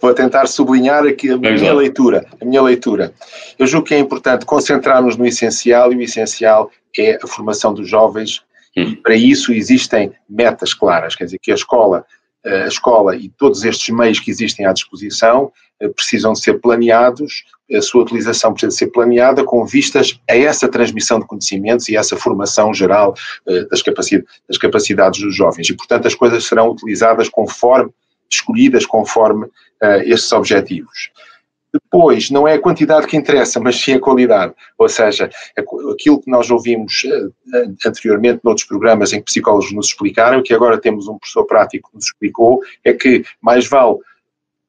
vou 0.01 0.13
tentar 0.13 0.47
sublinhar 0.47 1.05
aqui 1.05 1.29
a 1.29 1.35
Vamos 1.35 1.61
minha 1.61 1.73
lá. 1.73 1.79
leitura. 1.79 2.25
A 2.41 2.45
minha 2.45 2.61
leitura. 2.61 3.13
Eu 3.59 3.67
julgo 3.67 3.85
que 3.85 3.93
é 3.93 3.99
importante 3.99 4.45
concentrarmos 4.45 5.17
no 5.17 5.25
essencial 5.25 5.91
e 5.91 5.97
o 5.97 6.01
essencial 6.01 6.71
é 6.97 7.19
a 7.21 7.27
formação 7.27 7.73
dos 7.73 7.89
jovens 7.89 8.41
hum. 8.75 8.83
e 8.83 8.95
para 8.95 9.15
isso 9.15 9.51
existem 9.51 10.13
metas 10.29 10.73
claras, 10.73 11.13
quer 11.13 11.25
dizer, 11.25 11.39
que 11.39 11.51
a 11.51 11.55
escola 11.55 12.05
a 12.47 12.67
escola 12.67 13.15
e 13.15 13.29
todos 13.29 13.63
estes 13.63 13.93
meios 13.93 14.19
que 14.19 14.31
existem 14.31 14.65
à 14.65 14.73
disposição 14.73 15.51
eh, 15.79 15.89
precisam 15.89 16.33
de 16.33 16.41
ser 16.41 16.59
planeados, 16.59 17.45
a 17.73 17.81
sua 17.81 18.01
utilização 18.01 18.53
precisa 18.53 18.71
ser 18.71 18.87
planeada 18.87 19.43
com 19.43 19.65
vistas 19.65 20.19
a 20.29 20.35
essa 20.35 20.67
transmissão 20.67 21.19
de 21.19 21.27
conhecimentos 21.27 21.89
e 21.89 21.97
essa 21.97 22.15
formação 22.15 22.73
geral 22.73 23.13
eh, 23.47 23.65
das, 23.65 23.81
capacidades, 23.81 24.29
das 24.47 24.57
capacidades 24.57 25.21
dos 25.21 25.35
jovens. 25.35 25.69
E, 25.69 25.73
portanto, 25.73 26.07
as 26.07 26.15
coisas 26.15 26.45
serão 26.45 26.69
utilizadas 26.69 27.29
conforme, 27.29 27.91
escolhidas 28.29 28.85
conforme 28.85 29.45
uh, 29.45 30.01
estes 30.03 30.31
objetivos. 30.31 31.11
Depois, 31.73 32.29
não 32.29 32.47
é 32.47 32.53
a 32.53 32.61
quantidade 32.61 33.07
que 33.07 33.17
interessa, 33.17 33.59
mas 33.59 33.79
sim 33.79 33.93
a 33.93 33.99
qualidade. 33.99 34.53
Ou 34.77 34.87
seja, 34.87 35.29
aquilo 35.57 36.21
que 36.21 36.31
nós 36.31 36.49
ouvimos 36.49 37.03
uh, 37.03 37.33
anteriormente 37.85 38.41
noutros 38.43 38.65
programas 38.65 39.13
em 39.13 39.19
que 39.19 39.25
psicólogos 39.25 39.71
nos 39.73 39.87
explicaram, 39.87 40.41
que 40.41 40.53
agora 40.53 40.79
temos 40.79 41.07
um 41.07 41.17
professor 41.17 41.45
prático 41.45 41.89
que 41.89 41.95
nos 41.95 42.05
explicou, 42.05 42.61
é 42.83 42.93
que 42.93 43.23
mais 43.41 43.67
vale 43.67 43.97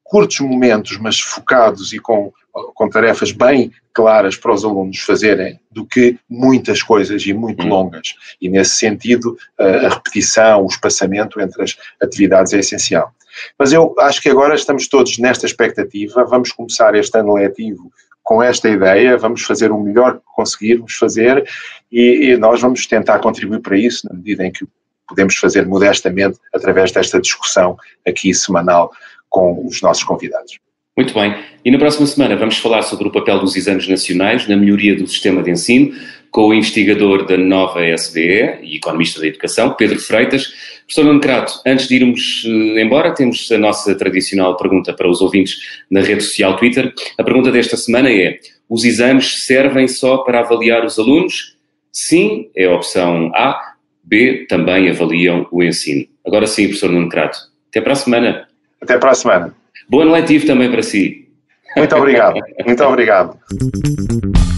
curtos 0.09 0.39
momentos, 0.39 0.97
mas 0.97 1.19
focados 1.19 1.93
e 1.93 1.99
com, 1.99 2.33
com 2.73 2.89
tarefas 2.89 3.31
bem 3.31 3.71
claras 3.93 4.35
para 4.35 4.53
os 4.53 4.65
alunos 4.65 4.99
fazerem, 4.99 5.59
do 5.69 5.85
que 5.85 6.17
muitas 6.27 6.81
coisas 6.81 7.23
e 7.25 7.33
muito 7.33 7.63
hum. 7.63 7.69
longas. 7.69 8.15
E 8.41 8.49
nesse 8.49 8.75
sentido, 8.75 9.37
a 9.57 9.89
repetição, 9.89 10.63
o 10.63 10.67
espaçamento 10.67 11.39
entre 11.39 11.63
as 11.63 11.77
atividades 12.01 12.53
é 12.53 12.59
essencial. 12.59 13.13
Mas 13.57 13.73
eu 13.73 13.95
acho 13.99 14.21
que 14.21 14.29
agora 14.29 14.55
estamos 14.55 14.87
todos 14.87 15.17
nesta 15.17 15.45
expectativa, 15.45 16.25
vamos 16.25 16.51
começar 16.51 16.95
este 16.95 17.17
ano 17.17 17.35
letivo 17.35 17.91
com 18.23 18.43
esta 18.43 18.69
ideia, 18.69 19.17
vamos 19.17 19.41
fazer 19.41 19.71
o 19.71 19.79
melhor 19.79 20.17
que 20.17 20.23
conseguirmos 20.35 20.93
fazer 20.95 21.47
e, 21.91 22.31
e 22.31 22.37
nós 22.37 22.61
vamos 22.61 22.85
tentar 22.85 23.19
contribuir 23.19 23.59
para 23.59 23.77
isso 23.77 24.07
na 24.07 24.15
medida 24.15 24.45
em 24.45 24.51
que 24.51 24.67
podemos 25.07 25.35
fazer 25.35 25.65
modestamente 25.65 26.37
através 26.53 26.91
desta 26.91 27.19
discussão 27.19 27.75
aqui 28.07 28.33
semanal 28.33 28.91
com 29.29 29.65
os 29.65 29.81
nossos 29.81 30.03
convidados. 30.03 30.59
Muito 30.99 31.13
bem. 31.13 31.33
E 31.63 31.71
na 31.71 31.77
próxima 31.77 32.05
semana 32.05 32.35
vamos 32.35 32.57
falar 32.57 32.81
sobre 32.81 33.07
o 33.07 33.09
papel 33.09 33.39
dos 33.39 33.55
exames 33.55 33.87
nacionais 33.87 34.45
na 34.49 34.57
melhoria 34.57 34.93
do 34.97 35.07
sistema 35.07 35.41
de 35.41 35.49
ensino, 35.49 35.93
com 36.29 36.49
o 36.49 36.53
investigador 36.53 37.25
da 37.25 37.37
nova 37.37 37.85
SBE 37.85 38.59
e 38.63 38.75
economista 38.75 39.21
da 39.21 39.27
educação, 39.27 39.73
Pedro 39.75 39.97
Freitas. 39.97 40.53
Professor 40.85 41.05
Nuno 41.05 41.21
antes 41.65 41.87
de 41.87 41.95
irmos 41.95 42.43
eh, 42.45 42.81
embora, 42.81 43.15
temos 43.15 43.49
a 43.49 43.57
nossa 43.57 43.95
tradicional 43.95 44.57
pergunta 44.57 44.91
para 44.91 45.09
os 45.09 45.21
ouvintes 45.21 45.79
na 45.89 46.01
rede 46.01 46.21
social 46.21 46.57
Twitter. 46.57 46.93
A 47.17 47.23
pergunta 47.23 47.49
desta 47.49 47.77
semana 47.77 48.11
é: 48.11 48.37
os 48.67 48.83
exames 48.83 49.45
servem 49.45 49.87
só 49.87 50.17
para 50.17 50.41
avaliar 50.41 50.83
os 50.83 50.99
alunos? 50.99 51.55
Sim, 51.93 52.49
é 52.53 52.65
a 52.65 52.75
opção 52.75 53.31
A. 53.33 53.57
B, 54.03 54.45
também 54.49 54.89
avaliam 54.89 55.47
o 55.49 55.63
ensino. 55.63 56.05
Agora 56.27 56.45
sim, 56.45 56.63
professor 56.63 56.91
Nuno. 56.91 57.07
Até 57.07 57.79
para 57.79 57.93
a 57.93 57.95
semana. 57.95 58.49
Até 58.81 58.97
para 58.97 59.11
a 59.11 59.15
semana. 59.15 59.58
Bom 59.89 60.01
ano 60.01 60.11
letivo 60.11 60.45
também 60.45 60.69
para 60.69 60.83
si. 60.83 61.27
Muito 61.75 61.95
obrigado. 61.95 62.39
Muito 62.65 62.83
obrigado. 62.83 63.37